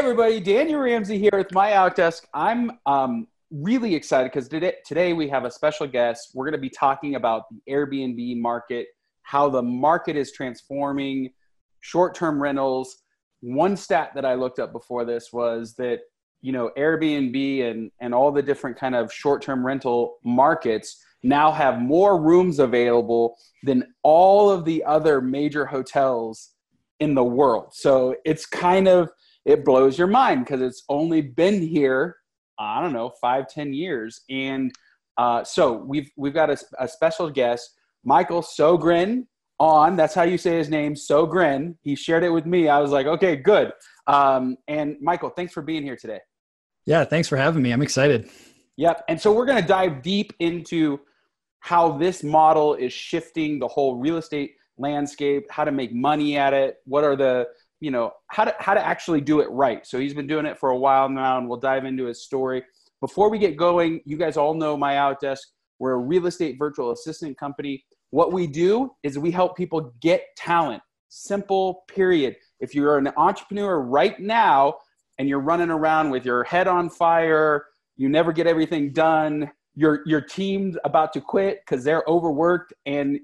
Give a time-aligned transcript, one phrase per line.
[0.00, 2.22] Everybody, Daniel Ramsey here with my Outdesk.
[2.32, 6.30] I'm um, really excited because today, today we have a special guest.
[6.32, 8.86] We're going to be talking about the Airbnb market,
[9.24, 11.34] how the market is transforming,
[11.80, 13.02] short-term rentals.
[13.40, 16.00] One stat that I looked up before this was that
[16.40, 21.78] you know Airbnb and and all the different kind of short-term rental markets now have
[21.78, 26.52] more rooms available than all of the other major hotels
[27.00, 27.74] in the world.
[27.74, 29.10] So it's kind of
[29.50, 32.16] it blows your mind because it's only been here
[32.60, 34.70] I don't know five ten years, and
[35.16, 39.26] uh, so we've we've got a, a special guest, Michael Sjogren
[39.58, 39.96] on.
[39.96, 41.76] That's how you say his name, Sjogren.
[41.80, 42.68] He shared it with me.
[42.68, 43.72] I was like, okay, good.
[44.06, 46.20] Um, and Michael, thanks for being here today.
[46.84, 47.72] Yeah, thanks for having me.
[47.72, 48.28] I'm excited.
[48.76, 49.04] Yep.
[49.08, 51.00] And so we're going to dive deep into
[51.60, 56.54] how this model is shifting the whole real estate landscape, how to make money at
[56.54, 57.46] it, what are the
[57.80, 59.86] you know how to how to actually do it right.
[59.86, 62.62] So he's been doing it for a while now, and we'll dive into his story.
[63.00, 65.38] Before we get going, you guys all know my Outdesk.
[65.78, 67.84] We're a real estate virtual assistant company.
[68.10, 70.82] What we do is we help people get talent.
[71.08, 72.36] Simple, period.
[72.60, 74.74] If you're an entrepreneur right now
[75.18, 77.64] and you're running around with your head on fire,
[77.96, 83.18] you never get everything done, your your team's about to quit because they're overworked, and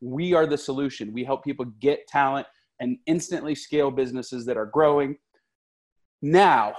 [0.00, 1.12] we are the solution.
[1.12, 2.46] We help people get talent
[2.82, 5.16] and instantly scale businesses that are growing.
[6.20, 6.74] Now,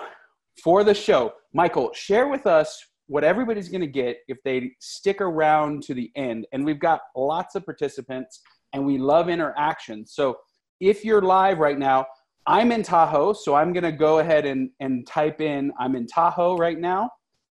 [0.61, 2.77] for the show, Michael, share with us
[3.07, 6.45] what everybody's going to get if they stick around to the end.
[6.51, 8.41] And we've got lots of participants
[8.73, 10.05] and we love interaction.
[10.05, 10.37] So
[10.81, 12.05] if you're live right now,
[12.47, 16.05] I'm in Tahoe, so I'm going to go ahead and, and type in I'm in
[16.05, 17.09] Tahoe right now.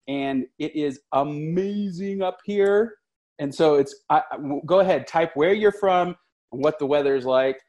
[0.07, 2.95] And it is amazing up here.
[3.37, 4.23] And so it's I,
[4.65, 6.15] go ahead, type where you're from,
[6.49, 7.59] what the weather is like,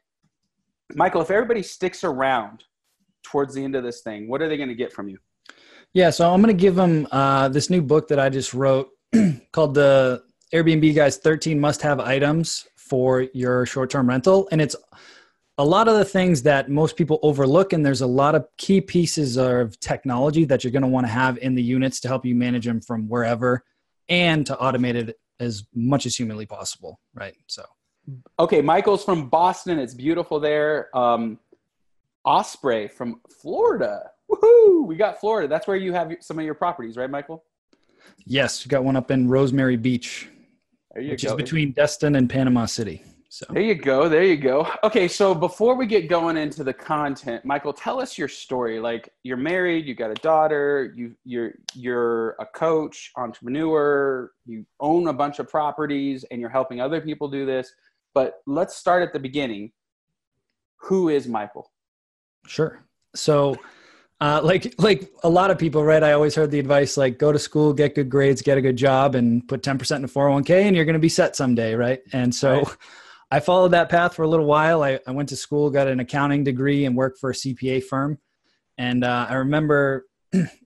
[0.95, 2.63] Michael, if everybody sticks around
[3.23, 5.17] towards the end of this thing, what are they going to get from you?
[5.93, 8.89] Yeah, so I'm going to give them uh, this new book that I just wrote
[9.51, 14.47] called the Airbnb Guys 13 Must Have Items for Your Short Term Rental.
[14.51, 14.75] And it's
[15.57, 18.81] a lot of the things that most people overlook, and there's a lot of key
[18.81, 22.25] pieces of technology that you're going to want to have in the units to help
[22.25, 23.63] you manage them from wherever
[24.09, 27.33] and to automate it as much as humanly possible, right?
[27.47, 27.65] So
[28.39, 29.79] Okay, Michael's from Boston.
[29.79, 30.95] It's beautiful there.
[30.97, 31.39] Um,
[32.25, 34.11] Osprey from Florida.
[34.29, 34.85] Woohoo!
[34.85, 35.47] We got Florida.
[35.47, 37.43] That's where you have some of your properties, right, Michael?
[38.25, 40.29] Yes, we got one up in Rosemary Beach,
[40.95, 41.29] which go.
[41.29, 43.03] is between Destin and Panama City.
[43.33, 44.09] So there you go.
[44.09, 44.67] There you go.
[44.83, 48.77] Okay, so before we get going into the content, Michael, tell us your story.
[48.77, 55.07] Like you're married, you got a daughter, you you're you're a coach, entrepreneur, you own
[55.07, 57.73] a bunch of properties, and you're helping other people do this.
[58.13, 59.71] But let's start at the beginning.
[60.81, 61.71] Who is Michael?
[62.47, 62.83] Sure.
[63.15, 63.57] So,
[64.19, 66.03] uh, like like a lot of people, right?
[66.03, 68.77] I always heard the advice like go to school, get good grades, get a good
[68.77, 70.93] job, and put ten percent in a four hundred oh one k, and you're going
[70.93, 72.01] to be set someday, right?
[72.13, 72.61] And so.
[72.61, 72.67] Right.
[73.33, 74.83] I followed that path for a little while.
[74.83, 78.19] I, I went to school, got an accounting degree, and worked for a CPA firm.
[78.77, 80.05] And uh, I remember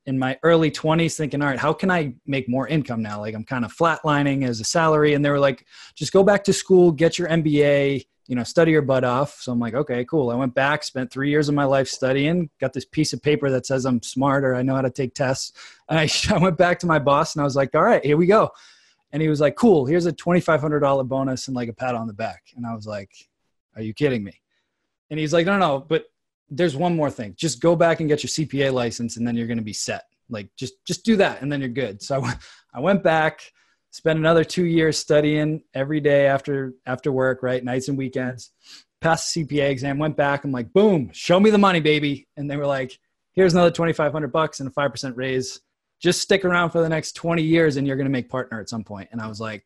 [0.06, 3.20] in my early 20s thinking, all right, how can I make more income now?
[3.20, 5.14] Like I'm kind of flatlining as a salary.
[5.14, 5.66] And they were like,
[5.96, 9.40] just go back to school, get your MBA, you know, study your butt off.
[9.42, 10.30] So I'm like, okay, cool.
[10.30, 13.50] I went back, spent three years of my life studying, got this piece of paper
[13.50, 15.54] that says I'm smart or I know how to take tests.
[15.90, 18.18] And I, I went back to my boss and I was like, all right, here
[18.18, 18.52] we go.
[19.12, 22.14] And he was like, cool, here's a $2,500 bonus and like a pat on the
[22.14, 22.44] back.
[22.56, 23.12] And I was like,
[23.76, 24.42] are you kidding me?
[25.10, 26.06] And he's like, no, no, but
[26.56, 27.36] there's one more thing.
[27.38, 30.06] Just go back and get your CPA license, and then you're going to be set.
[30.30, 32.02] Like just just do that, and then you're good.
[32.02, 32.24] So
[32.74, 33.42] I went back,
[33.92, 38.52] spent another two years studying every day after after work, right, nights and weekends.
[39.02, 40.44] Passed the CPA exam, went back.
[40.44, 42.28] I'm like, boom, show me the money, baby.
[42.38, 42.98] And they were like,
[43.34, 45.62] here's another 2,500 bucks and a five percent raise.
[46.02, 48.70] Just stick around for the next 20 years, and you're going to make partner at
[48.70, 49.10] some point.
[49.12, 49.66] And I was like,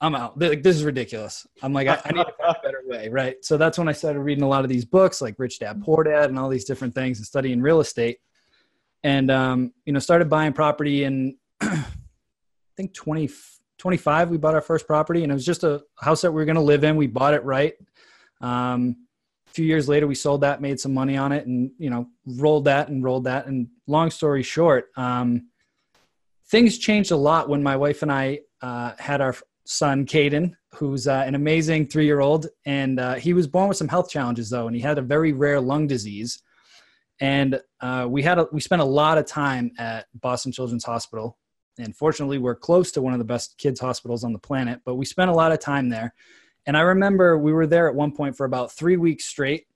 [0.00, 0.38] I'm out.
[0.38, 1.46] Like, this is ridiculous.
[1.62, 3.36] I'm like, I, I need to find a better way, right?
[3.44, 6.04] So that's when I started reading a lot of these books, like Rich Dad Poor
[6.04, 8.18] Dad, and all these different things, and studying real estate.
[9.02, 11.84] And um, you know, started buying property in I
[12.76, 13.28] think 20,
[13.78, 14.30] 25.
[14.30, 16.56] We bought our first property, and it was just a house that we were going
[16.56, 16.96] to live in.
[16.96, 17.74] We bought it right.
[18.40, 19.06] Um,
[19.48, 22.08] a few years later, we sold that, made some money on it, and you know,
[22.24, 23.46] rolled that and rolled that.
[23.46, 25.48] And long story short, um,
[26.48, 29.34] things changed a lot when my wife and I uh, had our
[29.68, 34.10] son, Caden, who's uh, an amazing three-year-old, and uh, he was born with some health
[34.10, 36.42] challenges though, and he had a very rare lung disease.
[37.20, 41.36] And uh, we had a, we spent a lot of time at Boston Children's Hospital,
[41.78, 44.80] and fortunately, we're close to one of the best kids hospitals on the planet.
[44.84, 46.14] But we spent a lot of time there
[46.68, 49.66] and I remember we were there at one point for about three weeks straight.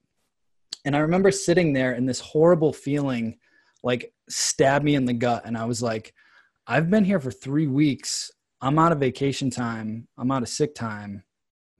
[0.85, 3.39] And I remember sitting there and this horrible feeling
[3.83, 5.45] like stabbed me in the gut.
[5.47, 6.13] And I was like,
[6.67, 8.31] I've been here for three weeks.
[8.63, 10.07] I'm out of vacation time.
[10.17, 11.25] I'm out of sick time.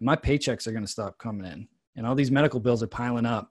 [0.01, 1.69] My paychecks are going to stop coming in.
[1.97, 3.49] And all these medical bills are piling up.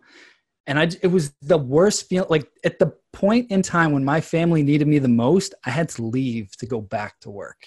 [0.68, 2.30] And I, it was the worst feeling.
[2.30, 5.90] Like at the point in time when my family needed me the most, I had
[5.90, 7.66] to leave to go back to work.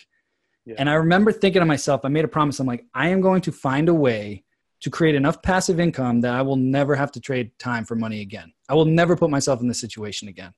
[0.67, 0.75] Yeah.
[0.79, 2.61] And I remember thinking to myself, I made a promise.
[2.61, 4.45] I'm like, I am going to find a way
[4.81, 8.21] to create enough passive income that I will never have to trade time for money
[8.21, 8.53] again.
[8.69, 10.53] I will never put myself in this situation again.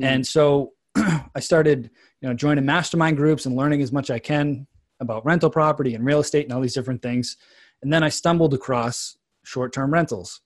[0.00, 0.04] Mm-hmm.
[0.04, 0.72] And so
[1.34, 1.90] I started,
[2.20, 4.66] you know, joining mastermind groups and learning as much I can
[5.00, 7.36] about rental property and real estate and all these different things.
[7.82, 10.40] And then I stumbled across short-term rentals.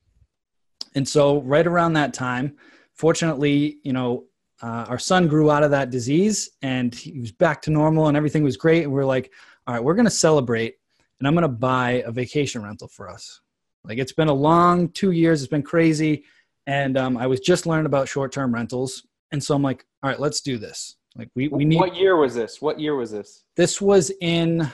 [0.94, 2.56] And so right around that time,
[2.94, 4.24] fortunately, you know,
[4.62, 8.16] uh, our son grew out of that disease and he was back to normal and
[8.16, 8.84] everything was great.
[8.84, 9.30] And we are like,
[9.66, 10.76] all right, we're going to celebrate
[11.18, 13.40] and I'm going to buy a vacation rental for us.
[13.84, 15.42] Like it's been a long two years.
[15.42, 16.24] It's been crazy.
[16.66, 19.06] And um, I was just learning about short-term rentals.
[19.32, 20.96] And so I'm like, all right, let's do this.
[21.16, 21.78] Like we, we need.
[21.78, 22.60] What year was this?
[22.60, 23.44] What year was this?
[23.56, 24.70] This was in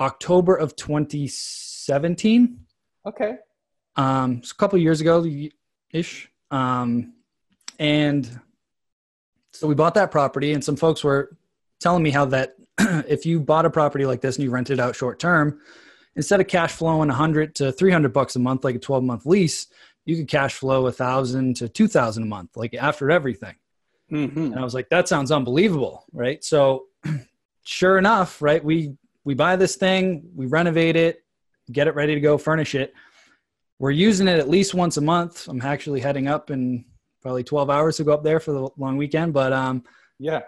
[0.00, 2.58] October of 2017.
[3.06, 3.36] Okay.
[3.96, 5.26] Um, it's a couple years ago
[5.90, 6.30] ish.
[6.50, 7.14] Um,
[7.78, 8.40] and
[9.52, 11.36] so we bought that property, and some folks were
[11.80, 14.82] telling me how that if you bought a property like this and you rented it
[14.82, 15.60] out short term,
[16.16, 19.66] instead of cash flowing 100 to 300 bucks a month, like a 12 month lease,
[20.08, 23.54] you could cash flow a thousand to 2000 a month, like after everything.
[24.10, 24.52] Mm-hmm.
[24.52, 26.06] And I was like, that sounds unbelievable.
[26.14, 26.42] Right.
[26.42, 26.86] So
[27.62, 28.64] sure enough, right.
[28.64, 28.94] We,
[29.24, 31.22] we buy this thing, we renovate it,
[31.70, 32.94] get it ready to go, furnish it.
[33.78, 35.46] We're using it at least once a month.
[35.46, 36.86] I'm actually heading up in
[37.20, 39.34] probably 12 hours to go up there for the long weekend.
[39.34, 39.84] But um,
[40.18, 40.40] yeah,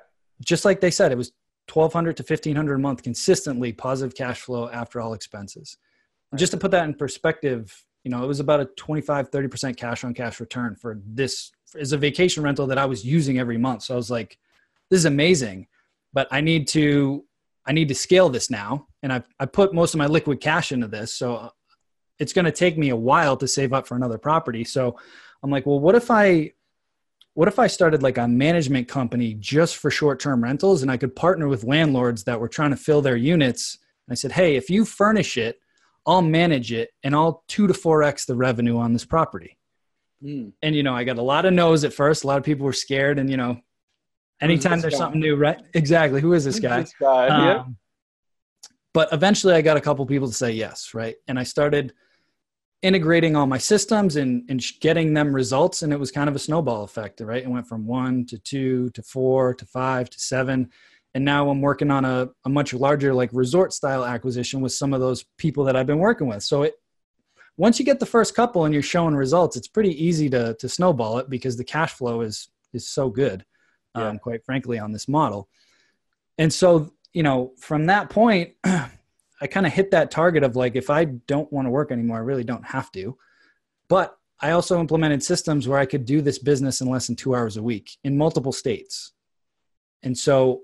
[0.43, 1.33] just like they said, it was
[1.71, 5.77] 1200 to 1500 a month consistently positive cash flow after all expenses.
[6.33, 6.39] Right.
[6.39, 10.05] Just to put that in perspective, you know, it was about a 25, 30% cash
[10.05, 13.83] on cash return for this as a vacation rental that I was using every month.
[13.83, 14.39] So I was like,
[14.89, 15.67] this is amazing,
[16.13, 17.25] but I need to,
[17.67, 18.87] I need to scale this now.
[19.03, 21.13] And I, I put most of my liquid cash into this.
[21.13, 21.49] So uh,
[22.19, 24.65] it's going to take me a while to save up for another property.
[24.65, 24.99] So
[25.43, 26.53] I'm like, well, what if I
[27.35, 30.97] what if I started like a management company just for short term rentals and I
[30.97, 33.79] could partner with landlords that were trying to fill their units?
[34.07, 35.61] And I said, hey, if you furnish it,
[36.07, 39.59] I'll manage it and I'll two to 4x the revenue on this property.
[40.23, 40.53] Mm.
[40.63, 42.25] And, you know, I got a lot of no's at first.
[42.25, 43.19] A lot of people were scared.
[43.19, 43.61] And, you know,
[44.41, 44.99] anytime there's guy?
[44.99, 45.61] something new, right?
[45.75, 46.21] Exactly.
[46.21, 46.81] Who is this guy?
[46.81, 47.29] This guy?
[47.29, 47.65] Um, yeah.
[48.93, 51.17] But eventually I got a couple people to say yes, right?
[51.29, 51.93] And I started–
[52.83, 56.39] integrating all my systems and, and getting them results and it was kind of a
[56.39, 60.71] snowball effect right it went from one to two to four to five to seven
[61.15, 64.93] and now i'm working on a, a much larger like resort style acquisition with some
[64.93, 66.75] of those people that i've been working with so it
[67.57, 70.69] once you get the first couple and you're showing results it's pretty easy to to
[70.69, 73.45] snowball it because the cash flow is is so good
[73.97, 74.09] yeah.
[74.09, 75.49] um, quite frankly on this model
[76.39, 78.55] and so you know from that point
[79.41, 82.19] I kind of hit that target of like, if I don't want to work anymore,
[82.19, 83.17] I really don't have to.
[83.89, 87.35] But I also implemented systems where I could do this business in less than two
[87.35, 89.13] hours a week in multiple states.
[90.03, 90.63] And so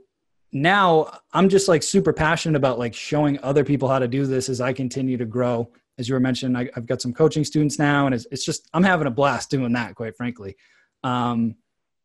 [0.53, 4.49] now I'm just like super passionate about like showing other people how to do this
[4.49, 5.71] as I continue to grow.
[5.99, 8.69] As you were mentioning, I, have got some coaching students now, and it's, it's, just
[8.75, 10.57] I'm having a blast doing that, quite frankly.
[11.03, 11.57] Um,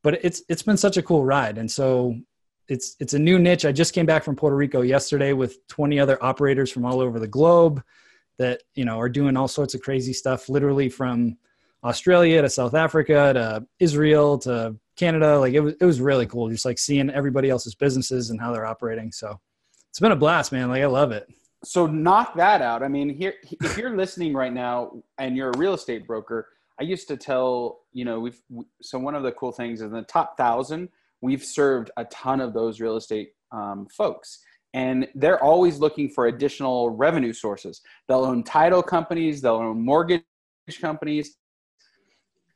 [0.01, 2.15] but it's it's been such a cool ride, and so
[2.67, 3.65] it's it's a new niche.
[3.65, 7.19] I just came back from Puerto Rico yesterday with 20 other operators from all over
[7.19, 7.83] the globe
[8.37, 11.37] that you know are doing all sorts of crazy stuff, literally from
[11.83, 15.39] Australia to South Africa to Israel to Canada.
[15.39, 18.51] Like it was it was really cool, just like seeing everybody else's businesses and how
[18.51, 19.11] they're operating.
[19.11, 19.39] So
[19.89, 20.69] it's been a blast, man.
[20.69, 21.27] Like I love it.
[21.63, 22.81] So knock that out.
[22.83, 26.47] I mean, here if you're listening right now and you're a real estate broker,
[26.79, 28.41] I used to tell you know we've
[28.81, 30.89] so one of the cool things is in the top thousand
[31.21, 34.39] we've served a ton of those real estate um, folks
[34.73, 40.23] and they're always looking for additional revenue sources they'll own title companies they'll own mortgage
[40.79, 41.37] companies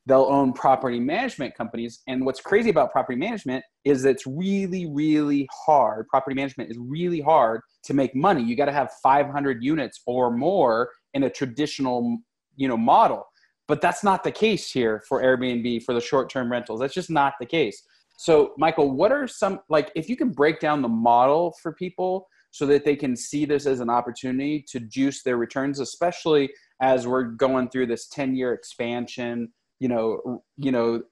[0.06, 4.86] they'll own property management companies and what's crazy about property management is that it's really
[4.88, 9.64] really hard property management is really hard to make money you got to have 500
[9.64, 12.18] units or more in a traditional
[12.56, 13.26] you know model
[13.68, 16.80] but that's not the case here for Airbnb for the short term rentals.
[16.80, 17.84] That's just not the case.
[18.18, 22.28] So, Michael, what are some, like, if you can break down the model for people
[22.52, 26.50] so that they can see this as an opportunity to juice their returns, especially
[26.82, 29.52] as we're going through this 10 year expansion,
[29.86, 31.04] you know, you know,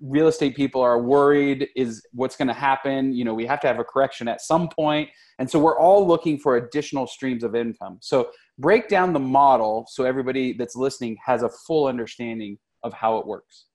[0.00, 3.12] real estate people are worried is what's going to happen?
[3.12, 5.10] You know we have to have a correction at some point.
[5.38, 7.98] And so we're all looking for additional streams of income.
[8.00, 13.18] So break down the model so everybody that's listening has a full understanding of how
[13.18, 13.66] it works.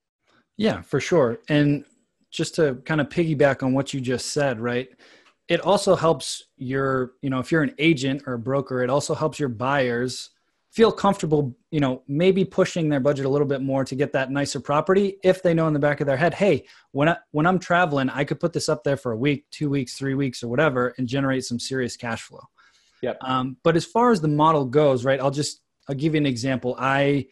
[0.58, 1.38] Yeah for sure.
[1.48, 1.86] And
[2.32, 4.90] just to kind of piggyback on what you just said right
[5.48, 9.14] it also helps your you know if you're an agent or a broker it also
[9.14, 10.32] helps your buyers
[10.76, 14.30] feel comfortable, you know, maybe pushing their budget a little bit more to get that
[14.30, 17.46] nicer property if they know in the back of their head, hey, when I, when
[17.46, 20.44] I'm traveling, I could put this up there for a week, 2 weeks, 3 weeks
[20.44, 22.44] or whatever and generate some serious cash flow.
[23.02, 23.18] Yep.
[23.22, 25.20] Um, but as far as the model goes, right?
[25.20, 26.76] I'll just I'll give you an example.
[26.78, 27.28] I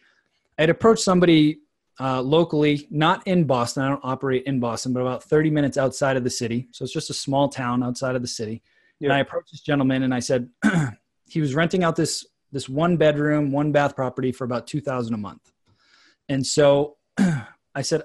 [0.58, 1.58] I'd approached somebody
[2.00, 3.82] uh, locally, not in Boston.
[3.82, 6.68] I don't operate in Boston, but about 30 minutes outside of the city.
[6.72, 8.62] So it's just a small town outside of the city.
[9.00, 9.10] Yep.
[9.10, 10.48] And I approached this gentleman and I said,
[11.28, 12.24] he was renting out this
[12.54, 15.52] this one bedroom, one bath property for about 2000 a month.
[16.28, 16.96] And so
[17.74, 18.04] I said,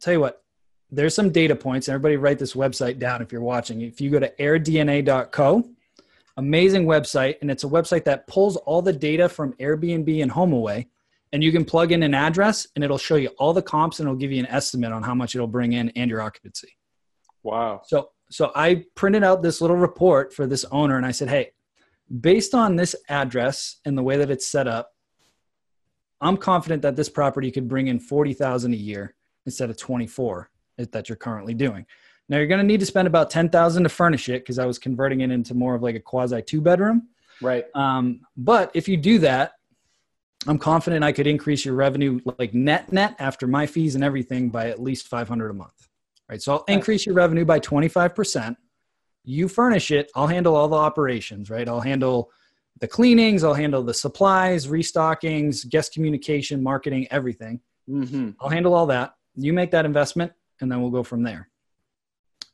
[0.00, 0.44] tell you what,
[0.92, 1.88] there's some data points.
[1.88, 3.80] Everybody write this website down if you're watching.
[3.80, 5.68] If you go to airdna.co,
[6.36, 7.34] amazing website.
[7.40, 10.86] And it's a website that pulls all the data from Airbnb and HomeAway.
[11.32, 14.06] And you can plug in an address and it'll show you all the comps and
[14.06, 16.76] it'll give you an estimate on how much it'll bring in and your occupancy.
[17.42, 17.82] Wow.
[17.86, 21.50] So so I printed out this little report for this owner and I said, hey,
[22.18, 24.92] based on this address and the way that it's set up,
[26.20, 29.14] I'm confident that this property could bring in 40,000 a year
[29.46, 30.50] instead of 24
[30.92, 31.86] that you're currently doing.
[32.28, 34.78] Now you're going to need to spend about 10,000 to furnish it because I was
[34.78, 37.08] converting it into more of like a quasi two bedroom.
[37.42, 37.64] Right.
[37.74, 39.52] Um, but if you do that,
[40.46, 44.48] I'm confident I could increase your revenue like net net after my fees and everything
[44.48, 45.88] by at least 500 a month.
[46.28, 46.40] Right.
[46.40, 48.56] So I'll increase your revenue by 25%
[49.24, 51.68] you furnish it i'll handle all the operations right?
[51.68, 52.30] I'll handle
[52.80, 57.60] the cleanings i'll handle the supplies restockings guest communication marketing everything.
[57.88, 58.30] Mm-hmm.
[58.40, 59.14] i'll handle all that.
[59.36, 61.48] You make that investment and then we'll go from there.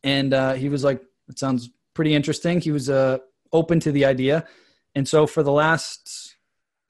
[0.04, 2.60] And uh, he was like it sounds pretty interesting.
[2.60, 3.18] He was uh,
[3.52, 4.46] open to the idea.
[4.94, 6.36] And so for the last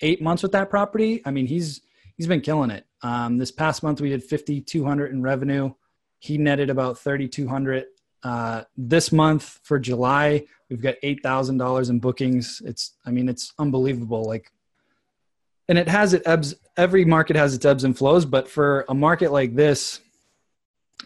[0.00, 1.80] eight months with that property i mean he's
[2.16, 2.86] he's been killing it.
[3.02, 5.72] Um, this past month we did 5200 in revenue.
[6.18, 7.84] He netted about 3200
[8.22, 12.62] uh, this month for July, we've got eight thousand dollars in bookings.
[12.64, 14.24] It's, I mean, it's unbelievable.
[14.24, 14.52] Like,
[15.68, 16.54] and it has it ebbs.
[16.76, 20.00] Every market has its ebbs and flows, but for a market like this,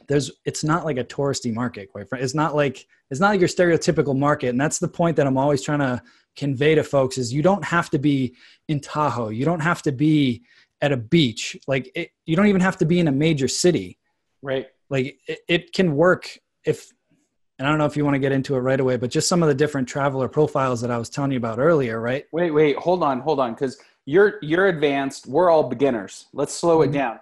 [0.08, 1.90] there's it's not like a touristy market.
[1.90, 5.16] Quite frankly, it's not like it's not like your stereotypical market, and that's the point
[5.16, 6.02] that I'm always trying to
[6.36, 8.34] convey to folks: is you don't have to be
[8.68, 10.42] in Tahoe, you don't have to be
[10.82, 13.98] at a beach, like it, you don't even have to be in a major city,
[14.42, 14.66] right?
[14.88, 16.92] Like it, it can work if
[17.60, 19.28] and I don't know if you want to get into it right away, but just
[19.28, 22.24] some of the different traveler profiles that I was telling you about earlier, right?
[22.32, 23.76] Wait, wait, hold on, hold on, because
[24.06, 25.26] you're you're advanced.
[25.26, 26.24] We're all beginners.
[26.32, 26.94] Let's slow it mm-hmm.
[26.94, 27.18] down.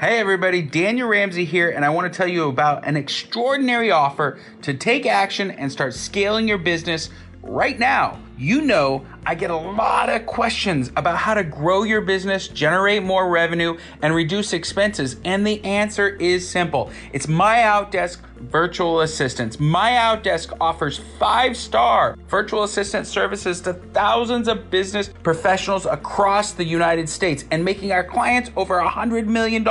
[0.00, 4.40] Hey everybody, Daniel Ramsey here, and I want to tell you about an extraordinary offer
[4.62, 7.08] to take action and start scaling your business
[7.44, 8.18] right now.
[8.36, 13.04] You know, I get a lot of questions about how to grow your business, generate
[13.04, 15.16] more revenue, and reduce expenses.
[15.24, 19.60] And the answer is simple it's My Outdesk Virtual Assistants.
[19.60, 26.64] My Outdesk offers five star virtual assistant services to thousands of business professionals across the
[26.64, 29.66] United States and making our clients over $100 million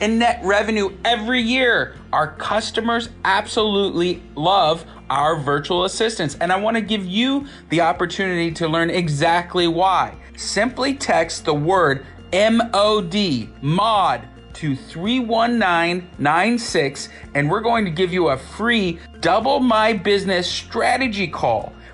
[0.00, 1.94] in net revenue every year.
[2.12, 6.36] Our customers absolutely love our virtual assistants.
[6.40, 10.14] And I want to give you the opportunity to learn exactly why.
[10.36, 18.38] Simply text the word MOD, MOD, to 31996, and we're going to give you a
[18.38, 21.72] free double my business strategy call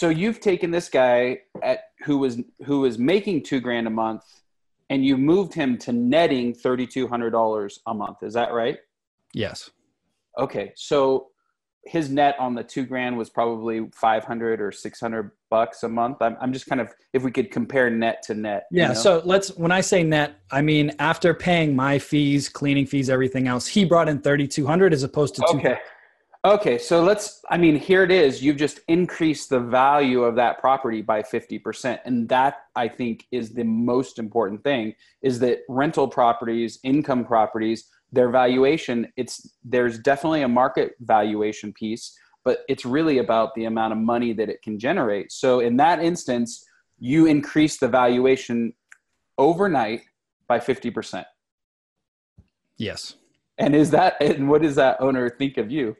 [0.00, 4.22] So you've taken this guy at who was who was making two grand a month,
[4.88, 8.22] and you moved him to netting thirty two hundred dollars a month.
[8.22, 8.78] Is that right?
[9.34, 9.68] Yes.
[10.38, 11.26] Okay, so
[11.84, 16.36] his net on the two grand was probably 500 or 600 bucks a month i'm,
[16.38, 18.94] I'm just kind of if we could compare net to net yeah know?
[18.94, 23.48] so let's when i say net i mean after paying my fees cleaning fees everything
[23.48, 25.78] else he brought in 3200 as opposed to okay
[26.44, 28.42] okay so let's i mean here it is.
[28.42, 33.52] You've just increased the value of that property by 50% and that i think is
[33.52, 40.42] the most important thing is that rental properties income properties their valuation it's there's definitely
[40.42, 44.78] a market valuation piece but it's really about the amount of money that it can
[44.78, 45.30] generate.
[45.30, 46.64] So in that instance
[46.98, 48.72] you increase the valuation
[49.38, 50.02] overnight
[50.48, 51.24] by 50%
[52.76, 53.14] yes.
[53.58, 55.96] And is that and what does that owner think of you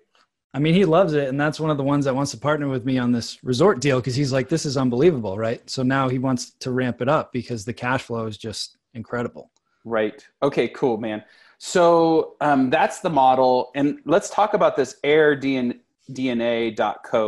[0.54, 2.68] i mean he loves it and that's one of the ones that wants to partner
[2.68, 6.08] with me on this resort deal because he's like this is unbelievable right so now
[6.08, 9.50] he wants to ramp it up because the cash flow is just incredible
[9.84, 11.22] right okay cool man
[11.60, 13.70] so um, that's the model.
[13.74, 15.82] And let's talk about this airdna.co.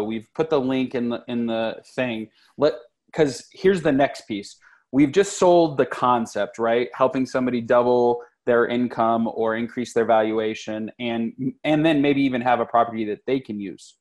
[0.04, 2.30] We've put the link in the in the thing.
[2.56, 2.72] Let
[3.06, 4.56] because here's the next piece.
[4.90, 6.88] We've just sold the concept, right?
[6.94, 11.32] Helping somebody double their income or increase their valuation and
[11.64, 13.96] and then maybe even have a property that they can use.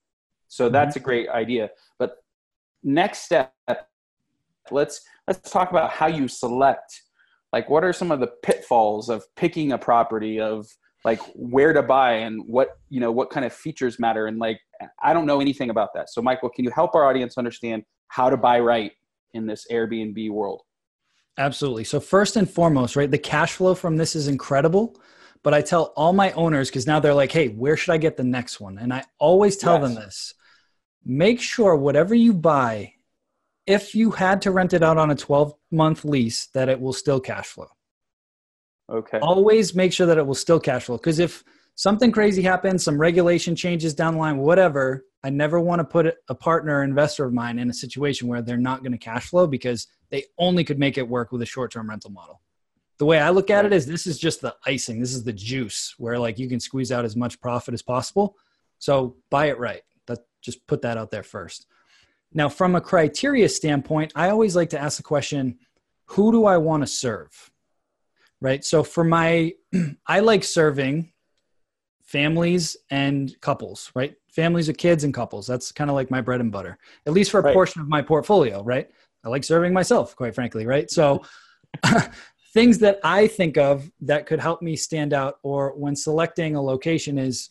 [0.48, 0.74] So mm-hmm.
[0.74, 1.70] that's a great idea.
[2.00, 2.18] But
[2.84, 3.54] next step,
[4.72, 7.02] let's let's talk about how you select
[7.54, 10.68] like what are some of the pitfalls of picking a property of
[11.04, 14.60] like where to buy and what you know what kind of features matter and like
[15.02, 18.30] i don't know anything about that so michael can you help our audience understand how
[18.30, 18.92] to buy right
[19.34, 20.62] in this airbnb world
[21.38, 21.84] absolutely.
[21.84, 25.00] So first and foremost right the cash flow from this is incredible
[25.44, 28.18] but i tell all my owners because now they're like hey where should i get
[28.18, 28.78] the next one?
[28.78, 29.84] And i always tell yes.
[29.84, 30.34] them this
[31.04, 32.94] make sure whatever you buy
[33.68, 36.94] if you had to rent it out on a 12 month lease that it will
[36.94, 37.68] still cash flow.
[38.90, 39.20] Okay.
[39.20, 41.44] Always make sure that it will still cash flow because if
[41.76, 45.06] something crazy happens some regulation changes down the line whatever.
[45.24, 48.42] I never want to put a partner or investor of mine in a situation where
[48.42, 51.46] they're not going to cash flow because they only could make it work with a
[51.46, 52.42] short-term rental model.
[52.98, 55.00] The way i look at it is this is just the icing.
[55.00, 58.36] This is the juice where like you can squeeze out as much profit as possible.
[58.78, 59.82] So buy it right.
[60.08, 61.68] That just put that out there first.
[62.34, 65.60] Now, from a criteria standpoint, I always like to ask the question
[66.06, 67.52] who do I want to serve?
[68.40, 68.64] Right.
[68.66, 69.54] So, for my,
[70.08, 71.12] I like serving
[72.12, 74.16] families and couples, right?
[74.30, 75.48] Families of kids and couples.
[75.48, 77.54] That's kind of like my bread and butter, at least for a right.
[77.54, 78.90] portion of my portfolio, right?
[79.24, 80.92] I like serving myself, quite frankly, right?
[80.92, 81.24] So,
[82.54, 86.62] things that I think of that could help me stand out or when selecting a
[86.62, 87.50] location is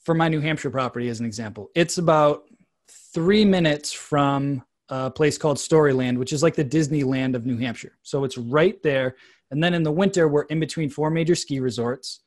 [0.00, 2.44] for my New Hampshire property, as an example, it's about
[3.14, 7.96] three minutes from a place called Storyland, which is like the Disneyland of New Hampshire.
[8.02, 9.14] So it's right there.
[9.52, 12.20] And then in the winter, we're in between four major ski resorts.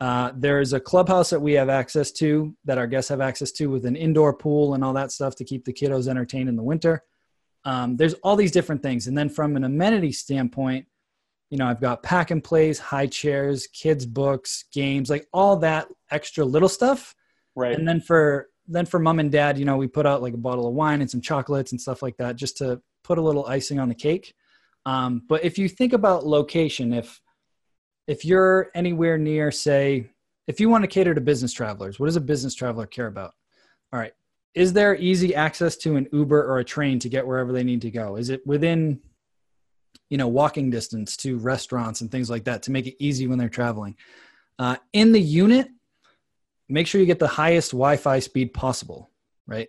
[0.00, 3.52] Uh, there is a clubhouse that we have access to, that our guests have access
[3.52, 6.56] to, with an indoor pool and all that stuff to keep the kiddos entertained in
[6.56, 7.02] the winter.
[7.66, 9.06] Um, there's all these different things.
[9.06, 10.86] And then from an amenity standpoint,
[11.50, 15.88] you know, I've got pack and plays, high chairs, kids' books, games, like all that
[16.10, 17.14] extra little stuff.
[17.54, 17.76] Right.
[17.76, 20.38] And then for then for mom and dad, you know, we put out like a
[20.38, 23.44] bottle of wine and some chocolates and stuff like that just to put a little
[23.46, 24.32] icing on the cake.
[24.86, 27.20] Um, but if you think about location, if
[28.10, 30.10] if you're anywhere near, say,
[30.48, 33.34] if you want to cater to business travelers, what does a business traveler care about?
[33.92, 34.12] All right.
[34.52, 37.82] Is there easy access to an Uber or a train to get wherever they need
[37.82, 38.16] to go?
[38.16, 38.98] Is it within,
[40.08, 43.38] you know, walking distance to restaurants and things like that to make it easy when
[43.38, 43.94] they're traveling?
[44.58, 45.68] Uh, in the unit,
[46.68, 49.08] make sure you get the highest Wi-Fi speed possible,
[49.46, 49.68] right?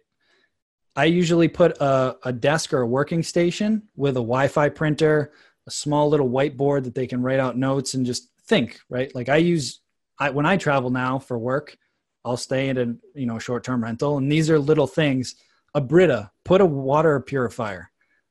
[0.95, 5.31] I usually put a, a desk or a working station with a Wi-Fi printer,
[5.67, 9.13] a small little whiteboard that they can write out notes and just think, right?
[9.15, 9.79] Like I use,
[10.19, 11.77] I, when I travel now for work,
[12.25, 12.85] I'll stay in a
[13.19, 15.35] you know short-term rental, and these are little things.
[15.73, 17.89] A Brita, put a water purifier.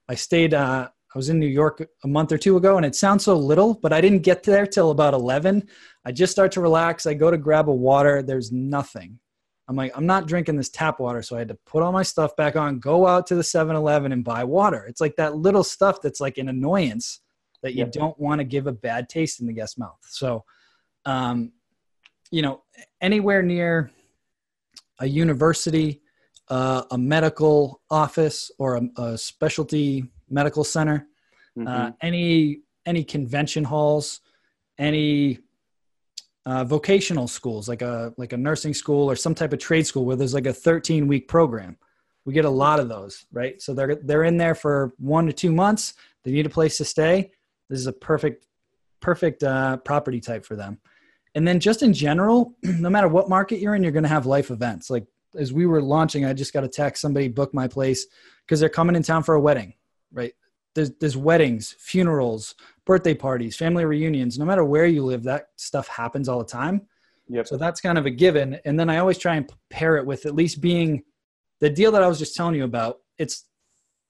[0.09, 0.55] I stayed.
[0.55, 3.37] Uh, I was in New York a month or two ago, and it sounds so
[3.37, 5.67] little, but I didn't get there till about eleven.
[6.05, 7.07] I just start to relax.
[7.07, 8.23] I go to grab a water.
[8.23, 9.19] There's nothing.
[9.69, 11.23] I'm like, I'm not drinking this tap water.
[11.23, 13.77] So I had to put all my stuff back on, go out to the 7
[13.77, 14.85] Eleven and buy water.
[14.89, 17.21] It's like that little stuff that's like an annoyance
[17.63, 19.99] that you don't want to give a bad taste in the guest mouth.
[20.03, 20.45] So,
[21.05, 21.53] um,
[22.31, 22.63] you know,
[23.01, 23.91] anywhere near
[24.99, 26.03] a university,
[26.49, 31.07] uh, a medical office, or a, a specialty medical center,
[31.57, 31.69] uh, mm-hmm.
[31.69, 34.21] uh, any any convention halls,
[34.79, 35.39] any
[36.47, 40.05] uh, vocational schools like a like a nursing school or some type of trade school
[40.05, 41.77] where there's like a 13 week program.
[42.25, 43.61] We get a lot of those, right?
[43.61, 45.95] So they're they're in there for one to two months.
[46.23, 47.31] They need a place to stay.
[47.71, 48.47] This is a perfect
[49.01, 50.79] perfect uh, property type for them.
[51.35, 54.27] And then just in general, no matter what market you're in, you're going to have
[54.27, 54.91] life events.
[54.91, 55.07] Like
[55.39, 58.07] as we were launching, I just got a text somebody booked my place
[58.45, 59.75] because they're coming in town for a wedding,
[60.13, 60.35] right?
[60.75, 62.55] There's, there's weddings, funerals,
[62.85, 64.39] birthday parties, family reunions.
[64.39, 66.83] No matter where you live, that stuff happens all the time.
[67.29, 67.47] Yep.
[67.47, 68.59] So that's kind of a given.
[68.65, 71.05] And then I always try and pair it with at least being
[71.61, 72.99] the deal that I was just telling you about.
[73.19, 73.45] It's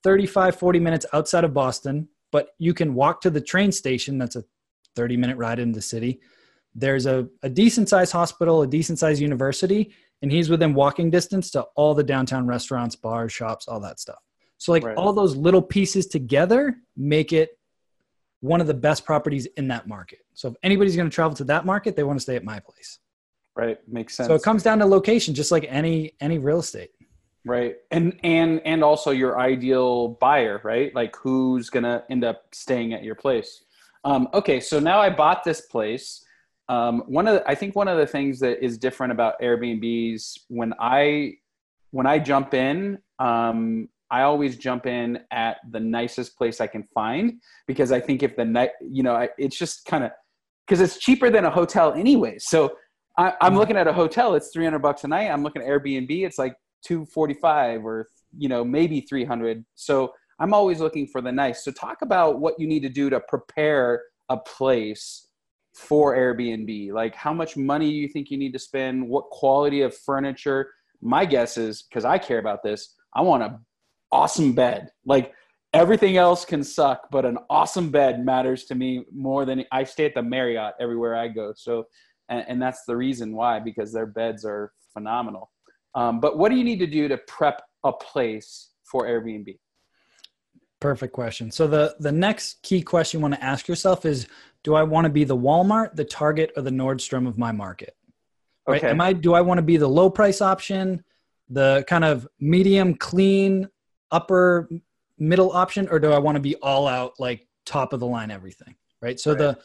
[0.03, 4.17] 35, 40 minutes outside of Boston, but you can walk to the train station.
[4.17, 4.43] That's a
[4.95, 6.19] 30 minute ride into the city.
[6.73, 11.51] There's a, a decent sized hospital, a decent sized university, and he's within walking distance
[11.51, 14.19] to all the downtown restaurants, bars, shops, all that stuff.
[14.57, 14.95] So, like, right.
[14.95, 17.57] all those little pieces together make it
[18.41, 20.19] one of the best properties in that market.
[20.33, 22.59] So, if anybody's going to travel to that market, they want to stay at my
[22.59, 22.99] place.
[23.55, 23.79] Right.
[23.87, 24.27] Makes sense.
[24.27, 26.91] So, it comes down to location, just like any any real estate
[27.45, 32.93] right and and and also your ideal buyer right like who's gonna end up staying
[32.93, 33.63] at your place
[34.03, 36.23] um, okay so now i bought this place
[36.71, 40.39] um, one of the, I think one of the things that is different about Airbnbs
[40.47, 41.33] when I
[41.89, 46.83] when I jump in, um, I always jump in at the nicest place I can
[46.93, 50.11] find because I think if the night, you know, it's just kind of
[50.65, 52.37] because it's cheaper than a hotel anyway.
[52.39, 52.77] So
[53.17, 55.29] I, am looking at a hotel, it's 300 bucks a night.
[55.29, 59.63] I'm looking at Airbnb, it's like 245 or you know maybe 300.
[59.75, 61.63] So I'm always looking for the nice.
[61.63, 65.27] So talk about what you need to do to prepare a place
[65.73, 66.91] for Airbnb?
[66.91, 69.07] Like, how much money do you think you need to spend?
[69.07, 70.69] What quality of furniture?
[71.01, 73.59] My guess is because I care about this, I want an
[74.11, 74.89] awesome bed.
[75.05, 75.33] Like,
[75.73, 80.05] everything else can suck, but an awesome bed matters to me more than I stay
[80.05, 81.53] at the Marriott everywhere I go.
[81.55, 81.85] So,
[82.29, 85.49] and, and that's the reason why, because their beds are phenomenal.
[85.95, 89.57] Um, but what do you need to do to prep a place for Airbnb?
[90.79, 91.51] Perfect question.
[91.51, 94.27] So the the next key question you want to ask yourself is
[94.63, 97.95] do I want to be the Walmart, the Target, or the Nordstrom of my market?
[98.67, 98.83] Right?
[98.83, 98.89] Okay.
[98.89, 101.03] Am I do I want to be the low price option,
[101.49, 103.67] the kind of medium clean
[104.11, 104.69] upper
[105.19, 108.31] middle option, or do I want to be all out like top of the line
[108.31, 108.75] everything?
[109.01, 109.19] Right.
[109.19, 109.37] So right.
[109.37, 109.59] the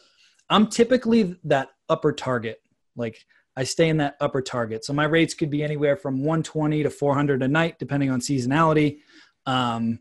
[0.49, 2.59] I'm typically that upper target.
[2.95, 3.25] Like
[3.57, 4.85] I stay in that upper target.
[4.85, 8.99] So my rates could be anywhere from 120 to 400 a night, depending on seasonality.
[9.47, 9.99] Um,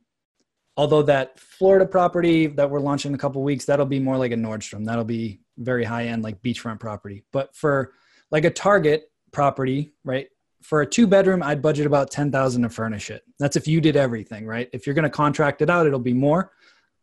[0.76, 4.32] although that Florida property that we're launching in a couple weeks, that'll be more like
[4.32, 4.84] a Nordstrom.
[4.84, 7.24] That'll be very high end, like beachfront property.
[7.32, 7.94] But for
[8.30, 10.28] like a Target property, right?
[10.62, 13.22] For a two bedroom, I'd budget about ten thousand to furnish it.
[13.38, 14.68] That's if you did everything, right?
[14.74, 16.52] If you're going to contract it out, it'll be more.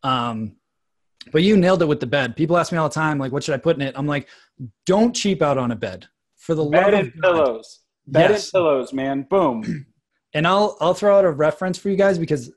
[0.04, 0.56] Um,
[1.32, 2.36] but you nailed it with the bed.
[2.36, 3.94] People ask me all the time, like, what should I put in it?
[3.96, 4.28] I'm like,
[4.84, 6.06] don't cheap out on a bed.
[6.44, 8.44] For the bed and pillows, bed yes.
[8.44, 9.26] and pillows, man.
[9.28, 9.86] Boom.
[10.36, 12.50] And I'll I'll throw out a reference for you guys because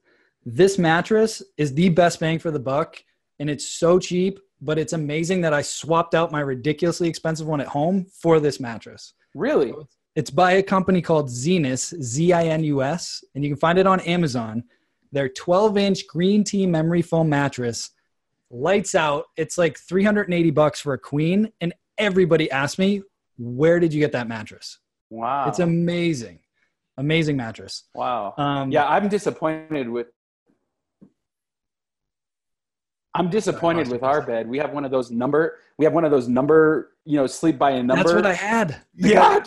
[0.50, 3.04] this mattress is the best bang for the buck
[3.40, 7.60] and it's so cheap but it's amazing that i swapped out my ridiculously expensive one
[7.60, 9.74] at home for this mattress really
[10.16, 14.64] it's by a company called zinus z-i-n-u-s and you can find it on amazon
[15.12, 17.90] their 12 inch green tea memory foam mattress
[18.50, 23.02] lights out it's like 380 bucks for a queen and everybody asked me
[23.38, 26.40] where did you get that mattress wow it's amazing
[26.98, 30.08] amazing mattress wow um, yeah i'm disappointed with
[33.18, 34.48] I'm disappointed with our bed.
[34.48, 35.60] We have one of those number.
[35.80, 36.92] We have one of those number.
[37.04, 38.04] You know, sleep by a number.
[38.04, 38.82] That's what I had.
[38.96, 39.40] Yeah,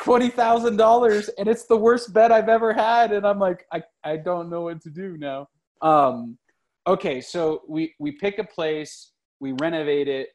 [0.00, 3.12] twenty thousand dollars, and it's the worst bed I've ever had.
[3.12, 5.48] And I'm like, I I don't know what to do now.
[5.80, 6.38] Um,
[6.86, 10.30] okay, so we we pick a place, we renovate it.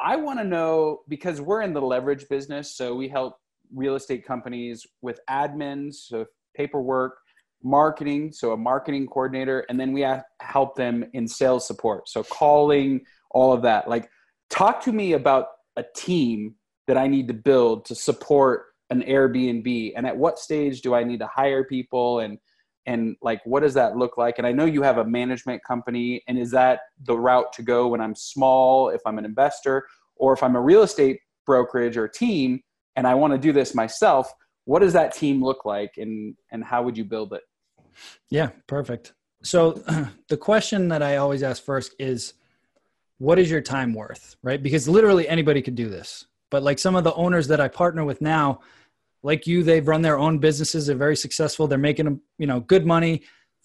[0.00, 3.36] I want to know because we're in the leverage business, so we help
[3.72, 6.26] real estate companies with admins, so
[6.56, 7.16] paperwork,
[7.62, 10.06] marketing, so a marketing coordinator, and then we
[10.40, 12.08] help them in sales support.
[12.08, 13.88] So calling, all of that.
[13.88, 14.08] Like,
[14.50, 16.54] talk to me about a team
[16.86, 21.04] that I need to build to support an Airbnb, and at what stage do I
[21.04, 22.38] need to hire people, and
[22.86, 24.38] and like what does that look like?
[24.38, 27.88] And I know you have a management company, and is that the route to go
[27.88, 32.08] when I'm small, if I'm an investor, or if I'm a real estate brokerage or
[32.08, 32.60] team,
[32.96, 34.32] and I want to do this myself?
[34.66, 37.42] What does that team look like, and and how would you build it?
[38.30, 39.12] Yeah, perfect.
[39.42, 39.72] So
[40.28, 42.34] the question that I always ask first is
[43.18, 44.62] what is your time worth, right?
[44.62, 46.26] Because literally anybody could do this.
[46.50, 48.60] But like some of the owners that I partner with now,
[49.24, 52.86] like you, they've run their own businesses, they're very successful, they're making, you know, good
[52.86, 53.22] money.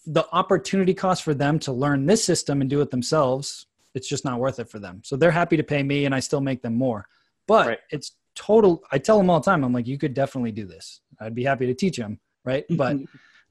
[0.08, 4.26] The opportunity cost for them to learn this system and do it themselves it's just
[4.26, 5.02] not worth it for them.
[5.04, 7.08] So they're happy to pay me and I still make them more.
[7.48, 7.80] But Right.
[7.90, 11.02] it's total I tell them all the time, I'm like, you could definitely do this.
[11.20, 12.20] I'd be happy to teach them.
[12.44, 12.66] Right.
[12.78, 12.98] But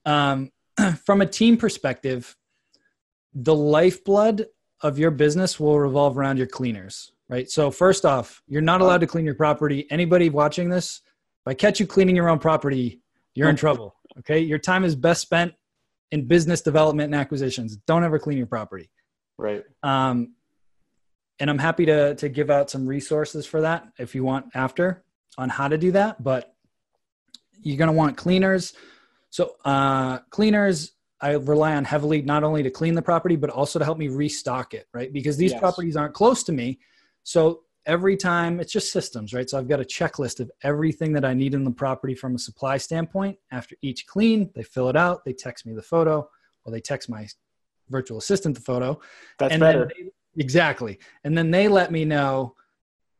[0.06, 0.50] um,
[1.04, 2.36] from a team perspective,
[3.34, 4.46] the lifeblood
[4.80, 7.50] of your business will revolve around your cleaners, right?
[7.50, 9.86] So first off, you're not allowed to clean your property.
[9.90, 11.02] Anybody watching this,
[11.48, 13.00] I catch you cleaning your own property,
[13.34, 13.94] you're in trouble.
[14.20, 14.40] Okay.
[14.40, 15.52] Your time is best spent
[16.10, 17.76] in business development and acquisitions.
[17.86, 18.90] Don't ever clean your property.
[19.38, 19.62] right.
[19.82, 20.34] Um,
[21.40, 25.04] and I'm happy to to give out some resources for that if you want after
[25.36, 26.20] on how to do that.
[26.22, 26.52] But
[27.62, 28.72] you're gonna want cleaners.
[29.30, 33.78] So uh, cleaners, I rely on heavily not only to clean the property but also
[33.78, 35.12] to help me restock it, right?
[35.12, 35.60] Because these Yes.
[35.60, 36.80] properties aren't close to me,
[37.22, 39.48] so every time it's just systems, right?
[39.48, 42.38] So I've got a checklist of everything that I need in the property from a
[42.38, 43.38] supply standpoint.
[43.50, 46.28] After each clean, they fill it out, they text me the photo,
[46.64, 47.26] or they text my
[47.88, 49.00] virtual assistant the photo
[49.38, 49.90] That's and better.
[49.96, 50.98] They, exactly.
[51.24, 52.54] And then they let me know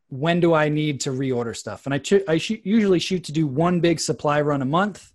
[0.09, 1.85] when do I need to reorder stuff.
[1.85, 5.11] And I, ch- I shoot, usually shoot to do one big supply run a month.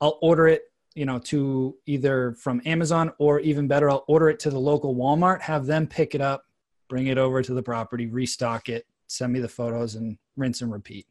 [0.00, 0.62] I'll order it,
[0.94, 4.96] you know, to either from Amazon or even better, I'll order it to the local
[4.96, 6.44] Walmart, have them pick it up,
[6.88, 10.72] bring it over to the property, restock it, send me the photos, and rinse and
[10.72, 11.06] repeat.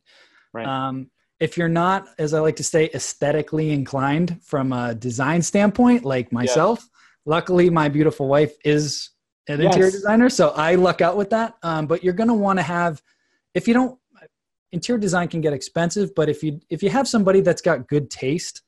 [0.53, 0.67] Right.
[0.67, 6.05] Um, if you're not, as I like to say, aesthetically inclined from a design standpoint,
[6.05, 6.87] like myself,
[7.25, 9.09] luckily my beautiful wife is
[9.47, 9.73] an Yes.
[9.73, 11.55] interior designer, so I luck out with that.
[11.61, 13.01] Um, but you're going to want to have,
[13.53, 13.99] if you don't,
[14.71, 18.09] interior design can get expensive, but if you if you have somebody that's got good
[18.09, 18.61] taste,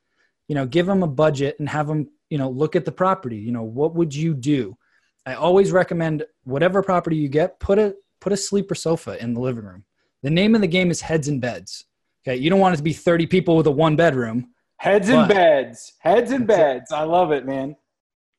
[0.47, 3.37] you know, give them a budget and have them, you know, look at the property.
[3.37, 4.77] You know, what would you do?
[5.25, 9.39] I always recommend whatever property you get, put a put a sleeper sofa in the
[9.39, 9.85] living room.
[10.23, 11.85] The name of the game is heads and beds.
[12.25, 14.49] Okay, you don't want it to be 30 people with a one bedroom,
[14.79, 15.93] Heads and beds.
[15.99, 16.63] Heads and That's it.
[16.63, 16.91] beds.
[16.91, 17.75] I love it, man.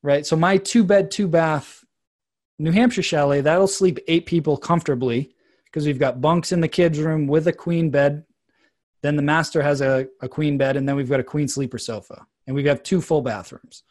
[0.02, 0.24] right?
[0.24, 1.84] So my two bed, two bath
[2.60, 6.98] New Hampshire chalet, that'll sleep eight people comfortably because we've got bunks in the kids'
[6.98, 8.24] room with a queen bed.
[9.02, 11.78] Then the master has a, a queen bed, and then we've got a queen sleeper
[11.78, 13.84] sofa, and we have got two full bathrooms.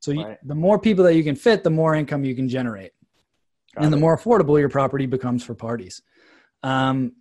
[0.00, 2.92] So you, the more people that you can fit, the more income you can generate,
[3.74, 4.00] Got and the it.
[4.00, 6.02] more affordable your property becomes for parties.
[6.62, 7.12] Um,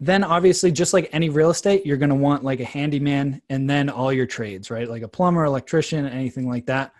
[0.00, 3.68] then obviously, just like any real estate, you're going to want like a handyman, and
[3.68, 4.88] then all your trades, right?
[4.88, 6.92] Like a plumber, electrician, anything like that.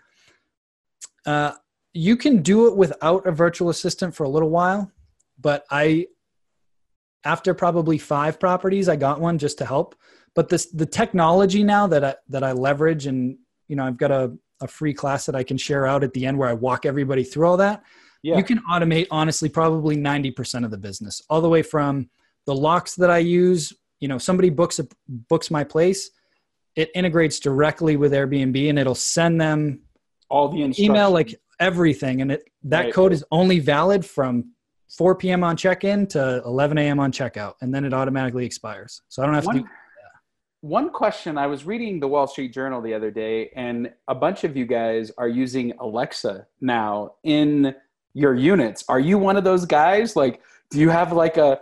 [1.25, 1.53] Uh,
[1.93, 4.91] you can do it without a virtual assistant for a little while,
[5.39, 6.07] but I,
[7.23, 9.95] after probably five properties, I got one just to help.
[10.35, 14.11] But this the technology now that I that I leverage, and you know, I've got
[14.11, 16.85] a a free class that I can share out at the end where I walk
[16.85, 17.83] everybody through all that.
[18.23, 18.37] Yeah.
[18.37, 22.09] You can automate honestly probably 90% of the business, all the way from
[22.45, 23.73] the locks that I use.
[23.99, 26.11] You know, somebody books a, books my place,
[26.75, 29.81] it integrates directly with Airbnb and it'll send them
[30.29, 32.93] All the email like everything and it that Right.
[32.93, 34.51] code is only valid from
[34.97, 35.43] 4 p.m.
[35.43, 36.99] on check-in to 11 a.m.
[36.99, 39.01] on checkout and then it automatically expires.
[39.09, 39.67] So I don't have to one, do
[40.61, 44.43] one question I was reading the Wall Street Journal the other day, and a bunch
[44.43, 47.73] of you guys are using Alexa now in
[48.13, 48.83] your units.
[48.89, 50.15] Are you one of those guys?
[50.15, 51.59] Like, do you have like a,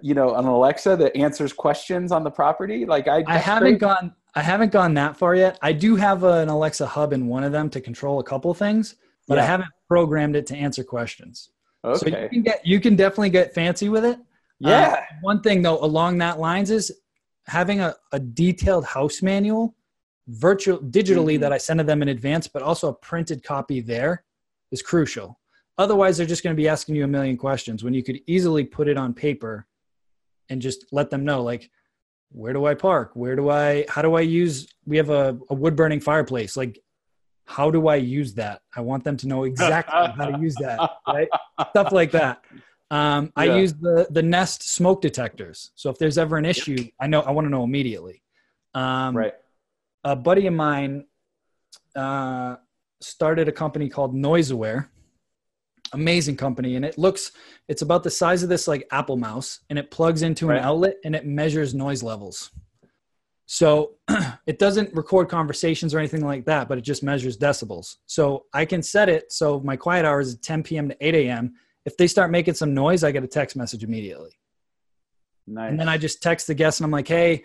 [0.00, 2.86] you know, an Alexa that answers questions on the property?
[2.86, 5.58] Like, I, I haven't gone I haven't gone that far yet.
[5.60, 8.94] I do have an Alexa hub in one of them to control a couple things,
[9.26, 11.50] but I haven't programmed it to answer questions.
[11.82, 12.28] So you Okay.
[12.28, 14.18] can get you can definitely get fancy with it.
[14.60, 14.98] yeah.
[14.98, 16.92] Uh, one thing though along that lines is
[17.50, 19.74] having a, a detailed house manual
[20.28, 21.40] virtual digitally Mhm.
[21.40, 24.24] that I send to them in advance, but also a printed copy there
[24.70, 25.40] is crucial.
[25.76, 28.64] Otherwise, they're just going to be asking you a million questions when you could easily
[28.64, 29.66] put it on paper
[30.48, 31.70] and just let them know, like,
[32.30, 33.10] where do I park?
[33.14, 36.56] Where do I, how do I use, we have a, a wood burning fireplace.
[36.56, 36.78] Like,
[37.46, 38.62] how do I use that?
[38.76, 41.28] I want them to know exactly how to use that, right?
[41.70, 42.44] Stuff like that.
[42.90, 43.56] Um, I Yeah.
[43.58, 45.70] use the the Nest smoke detectors.
[45.76, 48.22] So if there's ever an issue, I know I want to know immediately.
[48.74, 49.34] Um, right.
[50.04, 51.06] A buddy of mine
[51.94, 52.56] uh,
[53.00, 54.90] started a company called Noise Aware.
[55.92, 57.32] Amazing company, and it looks
[57.68, 60.58] it's about the size of this like Apple mouse, and it plugs into Right.
[60.58, 62.50] an outlet and it measures noise levels.
[63.46, 63.96] So
[64.46, 67.96] it doesn't record conversations or anything like that, but it just measures decibels.
[68.06, 70.88] So I can set it so my quiet hours is 10 p.m.
[70.90, 71.54] to 8 a.m.
[71.84, 74.38] If they start making some noise, I get a text message immediately.
[75.46, 75.70] Nice.
[75.70, 77.44] And then I just text the guest and I'm like, hey,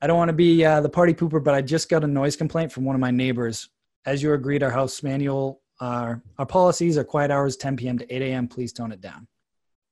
[0.00, 2.36] I don't want to be uh, the party pooper, but I just got a noise
[2.36, 3.68] complaint from one of my neighbors.
[4.04, 7.98] As you agreed, our house manual, our, our policies are quiet hours 10 p.m.
[7.98, 8.48] to 8 a.m.
[8.48, 9.26] Please tone it down.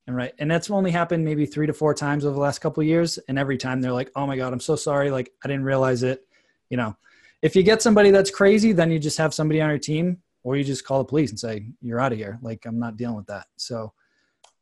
[0.07, 0.33] And right.
[0.39, 3.19] And that's only happened maybe three to four times over the last couple of years.
[3.29, 5.11] And every time they're like, oh my God, I'm so sorry.
[5.11, 6.25] Like, I didn't realize it.
[6.71, 6.97] You know,
[7.43, 10.57] if you get somebody that's crazy, then you just have somebody on your team or
[10.57, 12.39] you just call the police and say you're out of here.
[12.41, 13.47] Like I'm not dealing with that.
[13.57, 13.93] So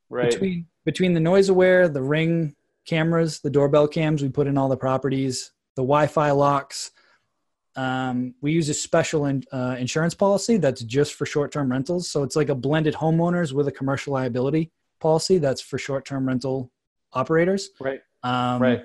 [0.09, 0.31] Right.
[0.31, 4.79] between between the NoiseAware, the ring cameras, the doorbell cams, we put in all the
[4.79, 6.91] properties, the Wi-Fi locks.
[7.77, 12.09] Um, we use a special in, uh, insurance policy that's just for short-term rentals.
[12.09, 14.71] So it's like a blended homeowners with a commercial liability
[15.01, 16.71] policy that's for short-term rental
[17.13, 17.71] operators.
[17.79, 18.01] Right.
[18.23, 18.85] Um, Right.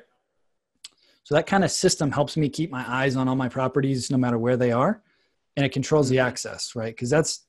[1.23, 4.17] So that kind of system helps me keep my eyes on all my properties, no
[4.17, 5.01] matter where they are,
[5.59, 6.95] and it controls the access, right?
[6.95, 7.45] Because that's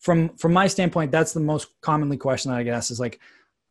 [0.00, 3.20] from from my standpoint, that's the most commonly question that I get asked is like,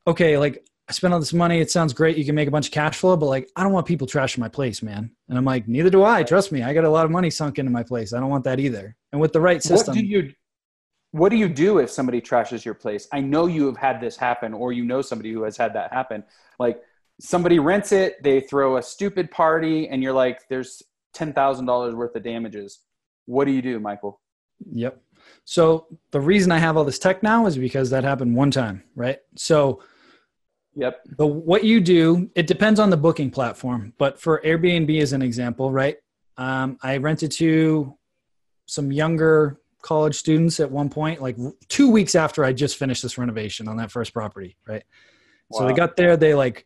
[0.08, 2.68] okay, like I spent all this money, it sounds great, you can make a bunch
[2.68, 5.12] of cash flow, but like I don't want people trashing my place, man.
[5.28, 6.24] And I'm like, neither do I.
[6.24, 8.14] Trust me, I got a lot of money sunk into my place.
[8.14, 8.96] I don't want that either.
[9.12, 10.34] And with the right system, What do you
[11.12, 13.10] what do you do if somebody trashes your place?
[13.12, 15.92] I know you have had this happen or you know somebody who has had that
[15.92, 16.24] happen.
[16.60, 16.82] Like
[17.20, 20.82] somebody rents it, they throw a stupid party and you're like there's
[21.16, 22.80] $10,000 worth of damages.
[23.30, 24.20] What do you do, Michael?
[24.72, 25.00] Yep.
[25.46, 28.84] So the reason I have all this tech now is because that happened one time,
[28.96, 29.20] right?
[29.36, 29.84] So
[30.76, 31.02] Yep.
[31.18, 33.94] the what you do, it depends on the booking platform.
[34.00, 35.98] But for Airbnb as an example, right?
[36.38, 37.96] Um, I rented to
[38.66, 41.38] some younger college students at one point, like
[41.68, 44.84] two weeks after I just finished this renovation on that first property, right?
[45.52, 46.66] So they got there, they like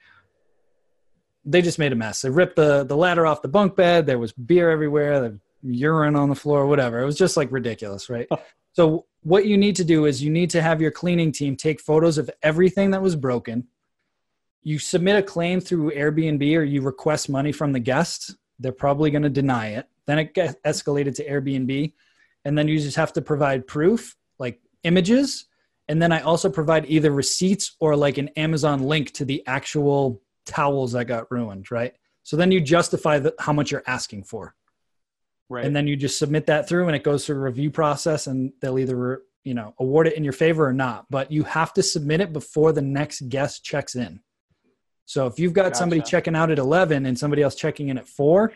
[1.44, 2.22] they just made a mess.
[2.22, 4.06] They ripped the the ladder off the bunk bed.
[4.06, 5.20] There was beer everywhere.
[5.20, 6.68] The urine on the floor.
[6.68, 7.00] Whatever.
[7.02, 8.28] It was just like ridiculous, right?
[8.74, 11.80] so what you need to do is you need to have your cleaning team take
[11.80, 13.68] photos of everything that was broken.
[14.62, 18.36] You submit a claim through Airbnb or you request money from the guest.
[18.60, 19.88] They're probably going to deny it.
[20.06, 21.94] Then it gets escalated to Airbnb,
[22.46, 25.46] and then you just have to provide proof, like images,
[25.88, 30.22] and then I also provide either receipts or like an Amazon link to the actual
[30.46, 31.94] towels that got ruined, right?
[32.24, 34.56] So then you justify the, how much you're asking for,
[35.50, 35.66] Right.
[35.66, 38.54] and then you just submit that through, and it goes through a review process, and
[38.62, 41.06] they'll either you know award it in your favor or not.
[41.10, 44.22] But you have to submit it before the next guest checks in.
[45.06, 48.08] So if you've got somebody checking out at 11 and somebody else checking in at
[48.08, 48.54] 4,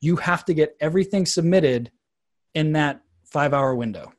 [0.00, 1.92] you have to get everything submitted
[2.54, 3.00] in that
[3.32, 4.12] 5-hour window.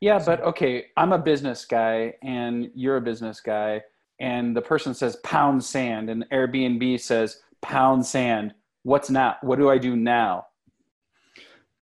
[0.00, 3.82] Yeah, but okay, I'm a business guy and you're a business guy,
[4.18, 8.54] and the person says pound sand, and Airbnb says pound sand.
[8.82, 9.36] What's now?
[9.42, 10.46] What do I do now?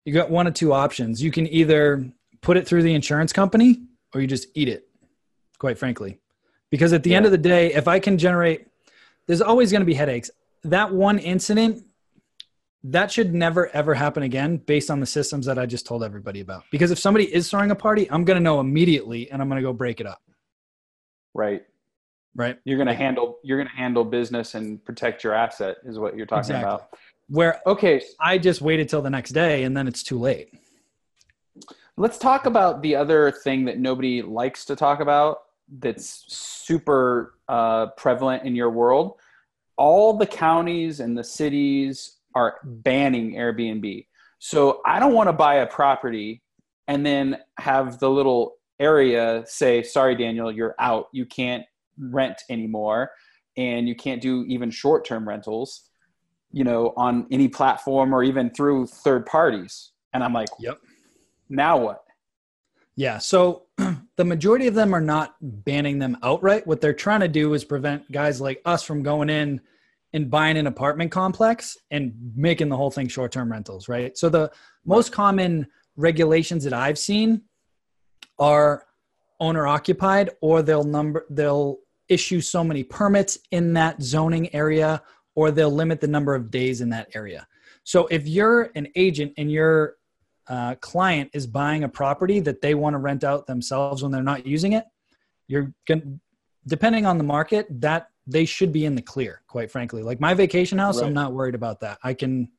[0.06, 1.22] You got one of two options.
[1.22, 2.06] You can either
[2.42, 4.88] put it through the insurance company or you just eat it,
[5.60, 6.20] quite frankly.
[6.70, 8.68] Because at the end of the day, if I can generate,
[9.28, 10.30] there's always going to be headaches.
[10.64, 11.86] That one incident,
[12.86, 16.42] that should never ever happen again based on the systems that I just told everybody
[16.42, 16.64] about.
[16.72, 19.62] Because if somebody is throwing a party, I'm going to know immediately and I'm going
[19.62, 20.22] to go break it up.
[21.34, 21.64] Right.
[22.36, 22.58] Right.
[22.66, 23.38] You're gonna handle.
[23.44, 26.64] You're gonna handle business and protect your asset, is what you're talking Exactly.
[26.64, 26.90] about.
[27.30, 30.50] Where Okay, I just waited till the next day and then it's too late.
[31.96, 35.38] let's talk about the other thing that nobody likes to talk about.
[35.80, 39.14] That's super uh, prevalent in your world.
[39.78, 44.08] All the counties and the cities are banning Airbnb.
[44.40, 46.42] So I don't want to buy a property
[46.88, 51.08] and then have the little area say, "Sorry, Daniel, you're out.
[51.14, 51.64] You can't
[51.98, 53.12] rent anymore,
[53.56, 55.90] and you can't do even short-term rentals."
[56.54, 59.92] You know, on any platform or even through third parties.
[60.14, 60.80] And I'm like, Yep.
[61.50, 62.04] now what?
[62.96, 63.18] Yeah.
[63.18, 63.64] So
[64.18, 66.66] the majority of them are not banning them outright.
[66.68, 69.62] What they're trying to do is prevent guys like us from going in
[70.14, 74.16] and buying an apartment complex and making the whole thing short term rentals, right?
[74.18, 74.52] So the
[74.86, 77.42] most common regulations that I've seen
[78.40, 78.86] are
[79.40, 85.02] owner occupied or they'll number they'll issue so many permits in that zoning area
[85.36, 87.48] or they'll limit the number of days in that area.
[87.84, 89.98] So if you're an agent and your
[90.48, 94.24] uh, client is buying a property that they want to rent out themselves when they're
[94.24, 94.86] not using it,
[95.48, 96.20] you're going
[96.66, 99.42] depending on the market that they should be in the clear.
[99.48, 101.08] Quite frankly, like my vacation house, Right.
[101.08, 102.00] I'm not worried about that.
[102.04, 102.50] I can,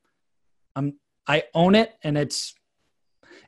[0.75, 0.93] I'm
[1.27, 2.53] I own it, and it's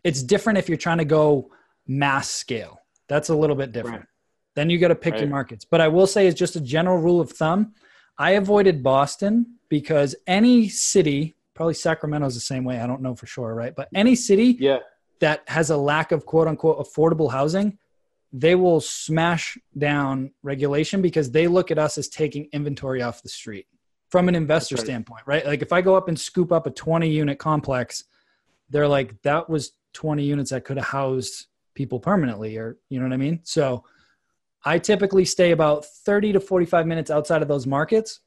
[0.04, 1.52] it's different if you're trying to go
[1.86, 2.80] mass scale.
[3.08, 4.00] That's a little bit different.
[4.00, 4.08] Right.
[4.56, 5.66] Then you got to pick your markets.
[5.66, 7.74] But I will say, as just a general rule of thumb,
[8.18, 12.80] I avoided Boston because any city, probably Sacramento's the same way.
[12.80, 13.76] I don't know for sure, right?
[13.76, 14.80] But any city Yeah.
[15.20, 17.78] that has a lack of quote unquote affordable housing,
[18.34, 23.30] they will smash down regulation because they look at us as taking inventory off the
[23.30, 23.68] street
[24.10, 24.86] from an investor right.
[24.86, 25.46] standpoint, right?
[25.46, 28.04] Like if I go up and scoop up a 20 unit complex,
[28.70, 33.06] they're like, that was 20 units that could have housed people permanently, or you know
[33.06, 33.40] what I mean?
[33.44, 33.84] So
[34.66, 38.20] I typically stay about 30 to 45 minutes outside of those markets.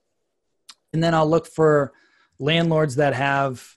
[0.92, 1.92] And then I'll look for
[2.38, 3.76] landlords that have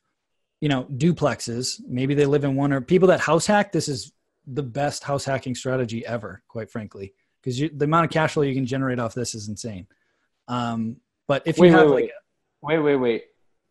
[0.64, 1.82] you know, duplexes.
[1.90, 3.74] Maybe they live in one or people that house hack.
[3.74, 4.14] This is
[4.48, 8.54] the best house hacking strategy ever, quite frankly, because the amount of cash flow you
[8.54, 9.88] can generate off this is insane.
[10.48, 12.12] Um, but if you wait, have wait, like,
[12.62, 13.24] wait, wait, wait,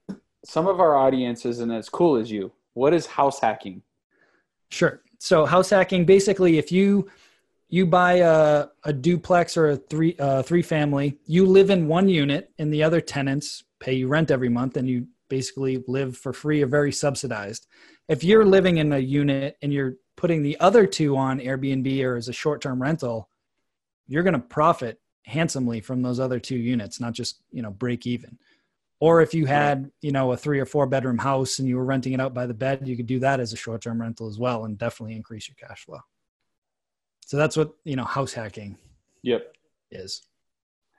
[0.09, 0.19] wait.
[0.45, 2.53] Some of our audience isn't as cool as you.
[2.75, 3.81] What is house hacking?
[4.69, 5.01] sure.
[5.19, 7.09] So house hacking, basically, if you
[7.73, 12.07] you buy a, a duplex or a three uh, three family, you live in one
[12.07, 16.35] unit, and the other tenants pay you rent every month, and you basically live for
[16.35, 17.67] free or very subsidized.
[18.09, 22.17] If you're living in a unit and you're putting the other two on Airbnb or
[22.17, 23.31] as a short term rental,
[24.07, 28.07] you're going to profit handsomely from those other two units, not just you know break
[28.07, 28.39] even.
[29.01, 31.87] Or if you had, you know, a three or four bedroom house and you were
[31.87, 34.29] renting it out by the bed, you could do that as a short term rental
[34.29, 36.01] as well and definitely increase your cash flow.
[37.27, 38.77] So that's what, you know, house hacking
[39.23, 39.55] Yep.
[39.91, 40.23] is.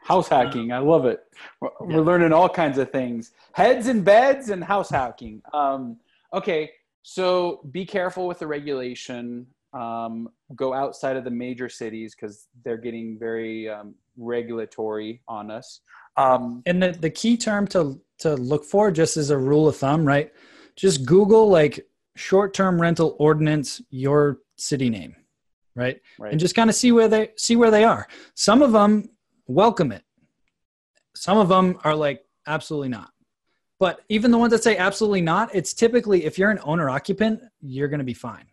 [0.01, 0.71] House hacking.
[0.71, 1.23] I love it.
[1.61, 1.95] We're, Yeah.
[1.97, 3.31] we're learning all kinds of things.
[3.53, 5.41] Heads and beds and house hacking.
[5.53, 5.97] Um,
[6.33, 6.71] okay.
[7.03, 9.47] So be careful with the regulation.
[9.73, 15.81] Um, go outside of the major cities because they're getting very um, regulatory on us.
[16.15, 19.75] Um, And the, the key term to, to look for, just as a rule of
[19.77, 20.31] thumb, right?
[20.75, 25.15] Just Google like short term rental ordinance, your city name,
[25.75, 26.01] right?
[26.19, 26.31] right.
[26.31, 28.07] and just kind of see where they see where they are.
[28.35, 29.09] Some of them
[29.47, 30.03] welcome it.
[31.15, 33.11] Some of them are like absolutely not.
[33.79, 37.41] But even the ones that say absolutely not, it's typically if you're an owner occupant,
[37.61, 38.45] you're going to be fine.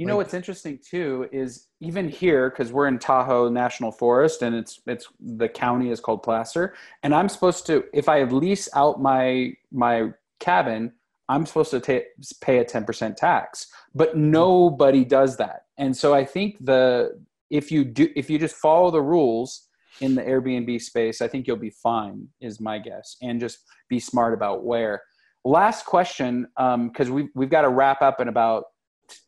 [0.00, 4.56] You know what's interesting too is even here because we're in Tahoe National Forest and
[4.56, 9.02] it's it's the county is called Placer and I'm supposed to if I lease out
[9.02, 10.92] my my cabin
[11.28, 12.08] I'm supposed to ta-
[12.40, 14.30] pay a 10% tax but hmm.
[14.30, 17.18] nobody does that and so I think the
[17.48, 19.66] if you do if you just follow the rules
[20.00, 23.58] in the Airbnb space I think you'll be fine is my guess and just
[23.88, 25.02] be smart about where.
[25.44, 28.64] Last question because we we've got to wrap up in about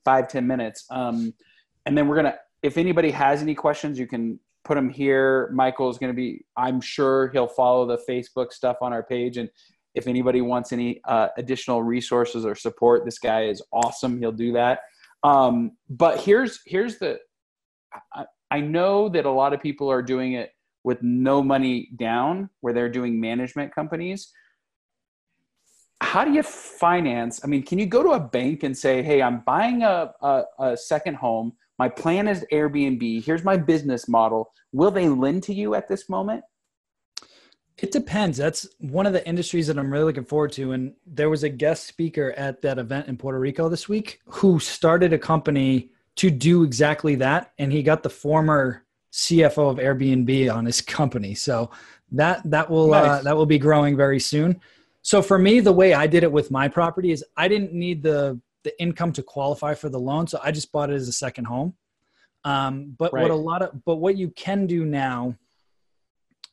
[0.05, 1.35] five ten minutes um,
[1.87, 5.51] and then we're gonna if anybody has any questions you can put them here.
[5.53, 9.49] Michael's gonna be i'm sure he'll follow the facebook stuff on our page and
[9.95, 14.53] if anybody wants any uh, additional resources or support this guy is awesome he'll do
[14.53, 14.81] that
[15.23, 17.19] um, but here's here's the
[18.15, 20.51] I, I know that a lot of people are doing it
[20.85, 24.33] with no money down where they're doing management companies.
[26.01, 29.23] How do you finance i mean can you go to a bank and say hey
[29.23, 31.53] i'm buying a, a, a, second home.
[31.79, 33.25] My plan is airbnb.
[33.25, 34.53] Here's my business model.
[34.73, 36.43] Will they lend to you at this moment
[37.79, 38.39] It depends.
[38.39, 40.73] That's one of the industries that I'm really looking forward to.
[40.73, 44.61] And there was a guest speaker at that event in Puerto Rico this week who
[44.61, 47.53] started a company to do exactly that.
[47.59, 51.35] And he got the former CFO of Airbnb on his company.
[51.35, 51.71] So
[52.13, 54.61] that that will uh, that will be growing very soon.
[55.03, 58.03] So for me, the way I did it with my property is I didn't need
[58.03, 61.13] the the income to qualify for the loan, so I just bought it as a
[61.13, 61.75] second home.
[62.45, 63.23] Um, but Right.
[63.23, 65.37] what a lot of but what you can do now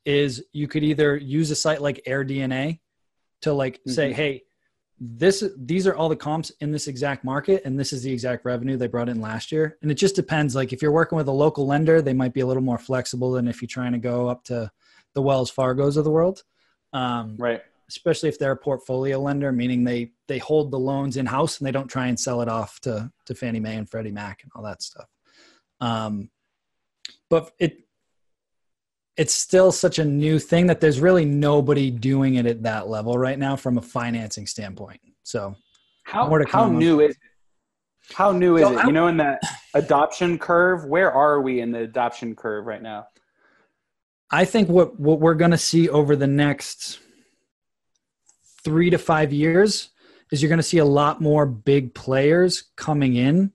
[0.05, 2.79] is you could either use a site like AirDNA
[3.41, 4.15] to like say, Mhm.
[4.15, 4.43] hey,
[4.99, 8.43] this these are all the comps in this exact market, and this is the exact
[8.43, 9.77] revenue they brought in last year.
[9.81, 10.55] And it just depends.
[10.55, 13.31] Like if you're working with a local lender, they might be a little more flexible
[13.31, 14.69] than if you're trying to go up to
[15.13, 16.43] the Wells Fargo's of the world.
[16.91, 21.25] Um, right especially if they're a portfolio lender, meaning they they hold the loans in
[21.25, 24.11] house and they don't try and sell it off to to Fannie Mae and Freddie
[24.11, 25.07] Mac and all that stuff.
[25.81, 26.29] Um,
[27.29, 27.87] but it
[29.19, 33.17] it's still such a new thing that there's really nobody doing it at that level
[33.17, 35.01] right now from a financing standpoint.
[35.23, 35.57] So
[36.03, 37.17] how, More to how new is it
[38.13, 39.41] how new is So it I- you know in that
[39.75, 43.07] adoption curve where are we in the adoption curve right now
[44.31, 46.99] I think what what we're going to see over the next
[48.63, 49.89] three to five years
[50.31, 53.51] is you're going to see a lot more big players coming in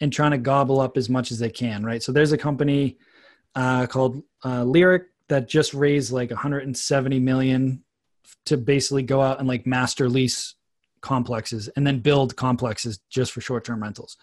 [0.00, 2.02] and trying to gobble up as much as they can, right?
[2.02, 2.98] So there's a company
[3.54, 7.82] uh, called uh, Lyric that just raised like 170 million
[8.46, 10.54] to basically go out and like master lease
[11.00, 14.16] complexes and then build complexes just for short-term rentals.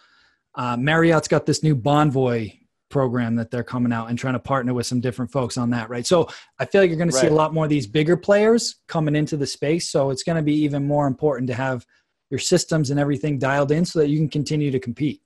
[0.54, 2.58] Uh, Marriott's got this new Bonvoy
[2.88, 5.88] program that they're coming out and trying to partner with some different folks on that,
[5.88, 6.06] right?
[6.06, 8.76] So I feel like you're going to see a lot more of these bigger players
[8.88, 9.88] coming into the space.
[9.88, 11.86] So it's going to be even more important to have
[12.30, 15.22] your systems and everything dialed in so that you can continue to compete,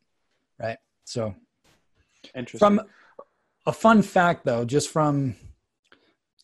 [0.60, 0.76] right?
[1.04, 1.34] So
[2.34, 2.80] interesting from
[3.66, 5.34] a fun fact though, just from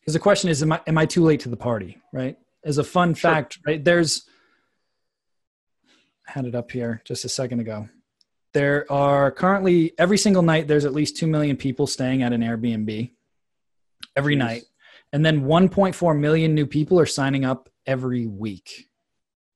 [0.00, 2.38] because the question is, am I am I too late to the party, right?
[2.64, 3.30] As a fun Sure.
[3.30, 3.82] fact, right?
[3.84, 4.28] There's
[6.28, 7.88] I had it up here just a second ago.
[8.52, 12.40] There are currently every single night there's at least 2 million people staying at an
[12.42, 13.10] Airbnb
[14.16, 14.62] every night.
[15.12, 18.86] And then 1.4 million new people are signing up every week.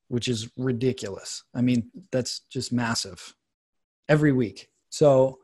[0.09, 1.43] which is ridiculous.
[1.55, 3.35] I mean, that's just massive
[4.09, 4.69] every week.
[4.91, 5.39] So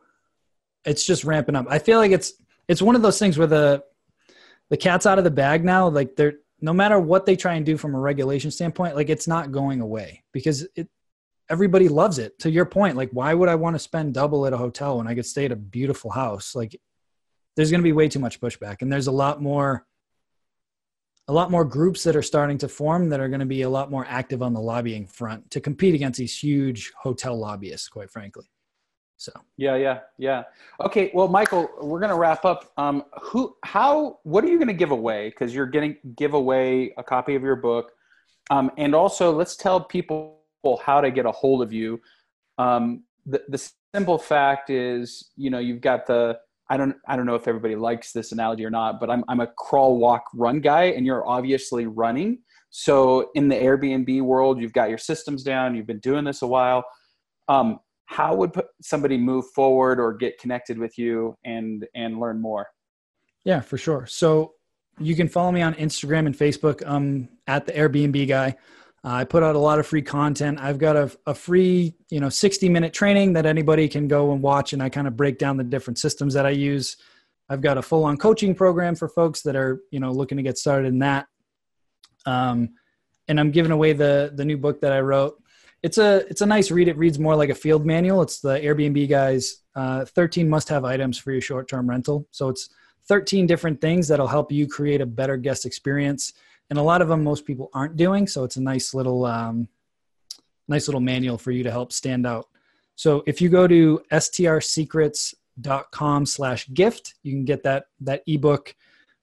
[0.84, 1.66] it's just ramping up.
[1.68, 2.34] I feel like it's
[2.68, 3.84] it's one of those things where the
[4.68, 5.88] the cat's out of the bag now.
[5.88, 9.26] Like they're no matter what they try and do from a regulation standpoint, like it's
[9.26, 10.88] not going away because it
[11.48, 12.38] everybody loves it.
[12.40, 15.08] To your point, like why would I want to spend double at a hotel when
[15.08, 16.54] I could stay at a beautiful house?
[16.54, 16.80] Like
[17.56, 19.86] there's going to be way too much pushback and there's a lot more
[21.28, 23.70] a lot more groups that are starting to form that are going to be a
[23.70, 28.10] lot more active on the lobbying front to compete against these huge hotel lobbyists, quite
[28.10, 28.50] frankly.
[29.20, 30.44] So yeah, yeah, yeah.
[30.80, 32.72] Okay, well, Michael, we're to wrap up.
[32.78, 35.28] Um, who, how, what are you to give away?
[35.28, 37.92] Because you're gonna give away a copy of your book,
[38.48, 40.38] um, and also let's tell people
[40.82, 42.00] how to get a hold of you.
[42.56, 46.38] Um, the the simple fact is, you know, you've got the
[46.70, 49.40] I don't I don't know if everybody likes this analogy or not, but I'm I'm
[49.40, 52.38] a crawl walk run guy and you're obviously running.
[52.70, 56.46] So in the Airbnb world, you've got your systems down, you've been doing this a
[56.46, 56.84] while.
[57.46, 57.80] Um,
[58.10, 58.50] how would
[58.82, 62.66] somebody move forward or get connected with you and and learn more?
[63.44, 64.04] Yeah, for sure.
[64.06, 64.54] So
[64.98, 68.56] you can follow me on Instagram and Facebook um, at the Airbnb guy.
[69.04, 70.58] Uh, I put out a lot of free content.
[70.60, 74.42] I've got a, a free, you know, 60 minute training that anybody can go and
[74.42, 74.72] watch.
[74.72, 76.96] And I kind of break down the different systems that I use.
[77.48, 80.42] I've got a full on coaching program for folks that are, you know, looking to
[80.42, 81.26] get started in that.
[82.26, 82.70] Um,
[83.28, 85.39] and I'm giving away the, the new book that I wrote.
[85.82, 86.88] It's a, it's a nice read.
[86.88, 88.22] It reads more like a field manual.
[88.22, 92.26] It's the Airbnb guys, uh, 13 must have items for your short term rental.
[92.30, 92.68] So it's
[93.08, 96.32] 13 different things that'll help you create a better guest experience
[96.70, 98.26] and a lot of them most people aren't doing.
[98.26, 99.68] So it's a nice little um,
[100.68, 102.48] nice little manual for you to help stand out.
[102.94, 108.76] So if you go to strsecrets.com slash gift, you can get that that ebook.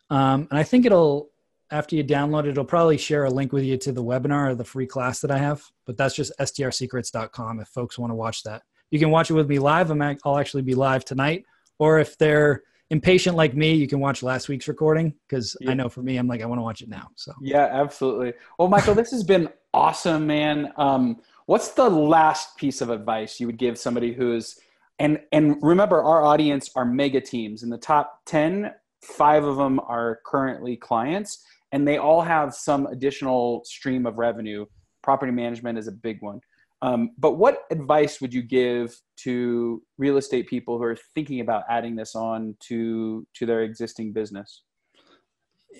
[0.09, 1.29] Um, and I think it'll
[1.71, 4.55] after you download it, it'll probably share a link with you to the webinar or
[4.55, 5.63] the free class that I have.
[5.85, 8.63] But that's just strsecrets.com if folks want to watch that.
[8.91, 9.89] You can watch it with me live.
[9.89, 11.43] I'm, I'll actually be live tonight.
[11.79, 15.71] Or if they're impatient like me, you can watch last week's recording because yeah.
[15.71, 17.09] I know for me, I'm like, I want to watch it now.
[17.15, 18.33] So yeah, absolutely.
[18.57, 20.71] Well, Michael, this has been awesome, man.
[20.77, 24.59] Um, what's the last piece of advice you would give somebody who's
[24.99, 29.79] and and remember our audience are mega teams in the top 10 five of them
[29.79, 34.65] are currently clients and they all have some additional stream of revenue
[35.03, 36.39] property management is a big one
[36.81, 41.63] um, but what advice would you give to real estate people who are thinking about
[41.69, 44.61] adding this on to to their existing business?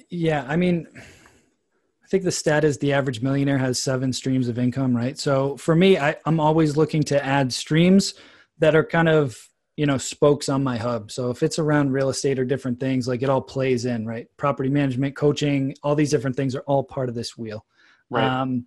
[0.09, 4.57] Yeah, I mean, I think the stat is the average millionaire has seven streams of
[4.57, 5.17] income, right?
[5.19, 8.15] So for me, I, I'm always looking to add streams
[8.57, 9.37] that are kind of
[9.77, 11.11] you know spokes on my hub.
[11.11, 14.27] So if it's around real estate or different things, like it all plays in, right?
[14.35, 17.65] Property management, coaching, all these different things are all part of this wheel.
[18.09, 18.25] Right.
[18.25, 18.65] Um,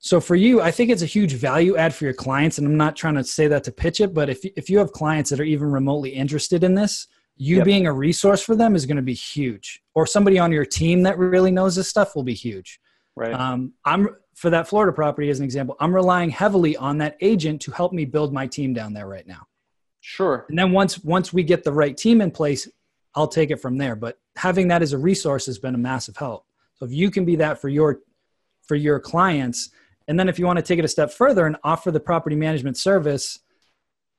[0.00, 2.58] so for you, I think it's a huge value add for your clients.
[2.58, 4.92] And I'm not trying to say that to pitch it, but if, if you have
[4.92, 7.64] clients that are even remotely interested in this, you yep.
[7.64, 9.82] being a resource for them is going to be huge.
[9.94, 12.80] Or somebody on your team that really knows this stuff will be huge.
[13.16, 13.34] Right.
[13.34, 15.76] Um, I'm for that Florida property as an example.
[15.80, 19.26] I'm relying heavily on that agent to help me build my team down there right
[19.26, 19.48] now.
[20.10, 20.46] Sure.
[20.48, 22.66] And then once once we get the right team in place,
[23.14, 23.94] I'll take it from there.
[23.94, 26.46] But having that as a resource has been a massive help.
[26.76, 28.00] So if you can be that for your
[28.66, 29.68] for your clients,
[30.08, 32.36] and then if you want to take it a step further and offer the property
[32.36, 33.40] management service,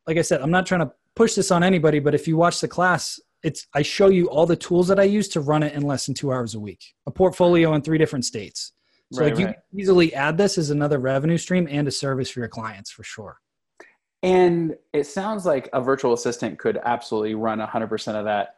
[0.05, 2.61] like I said, I'm not trying to push this on anybody, but if you watch
[2.61, 5.73] the class, it's I show you all the tools that I use to run it
[5.73, 6.83] in less than two hours a week.
[7.07, 8.73] A portfolio in three different states.
[9.11, 9.55] So right, like right.
[9.71, 13.03] you easily add this as another revenue stream and a service for your clients for
[13.03, 13.39] sure.
[14.21, 18.57] And it sounds like a virtual assistant could absolutely run 100% of that.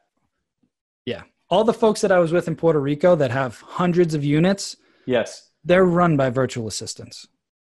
[1.05, 1.23] Yeah.
[1.49, 4.77] All the folks that I was with in Puerto Rico that have hundreds of units.
[5.05, 7.27] Yes they're run by virtual assistants.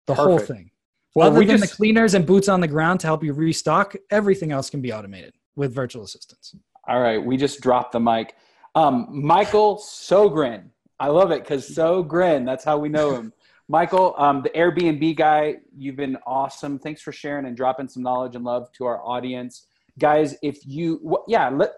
[0.07, 0.27] The Perfect.
[0.27, 0.71] whole thing.
[1.15, 3.33] Well, Other we than just, the cleaners and boots on the ground to help you
[3.33, 6.55] restock, everything else can be automated with virtual assistants.
[6.87, 8.35] All right, we just dropped the mic.
[8.75, 10.69] Um, Michael Sjogren.
[10.99, 13.33] I love it because Sjogren, that's how we know him.
[13.71, 16.79] Michael, um, the Airbnb guy, you've been awesome.
[16.79, 19.67] Thanks for sharing and dropping some knowledge and love to our audience.
[19.99, 21.73] Guys, if you, yeah, let,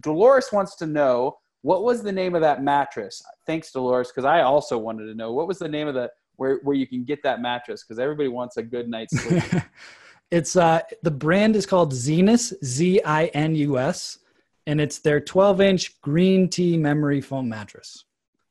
[0.00, 3.22] Dolores wants to know what was the name of that mattress?
[3.46, 6.58] Thanks, Dolores, because I also wanted to know what was the name of the where
[6.62, 9.62] where you can get that mattress because everybody wants a good night's sleep.
[10.30, 14.18] it's uh the brand is called Zinus, Z I N U S,
[14.66, 18.04] and it's their 12 inch green tea memory foam mattress.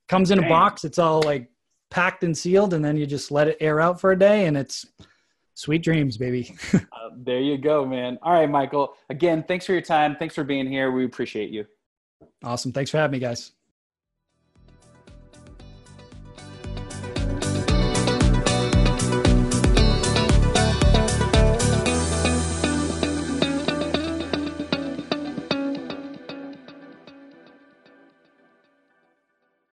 [0.08, 0.46] Comes in Dang.
[0.46, 0.84] a box.
[0.84, 1.50] It's all like
[1.90, 4.58] packed and sealed, and then you just let it air out for a day, and
[4.58, 4.86] it's
[5.56, 6.56] sweet dreams, baby.
[6.74, 6.80] uh,
[7.18, 8.18] there you go, man.
[8.22, 8.96] All right, Michael.
[9.10, 10.16] Again, thanks for your time.
[10.16, 10.92] Thanks for being here.
[10.92, 11.66] We appreciate you.
[12.44, 12.72] Awesome.
[12.72, 13.52] Thanks for having me, guys.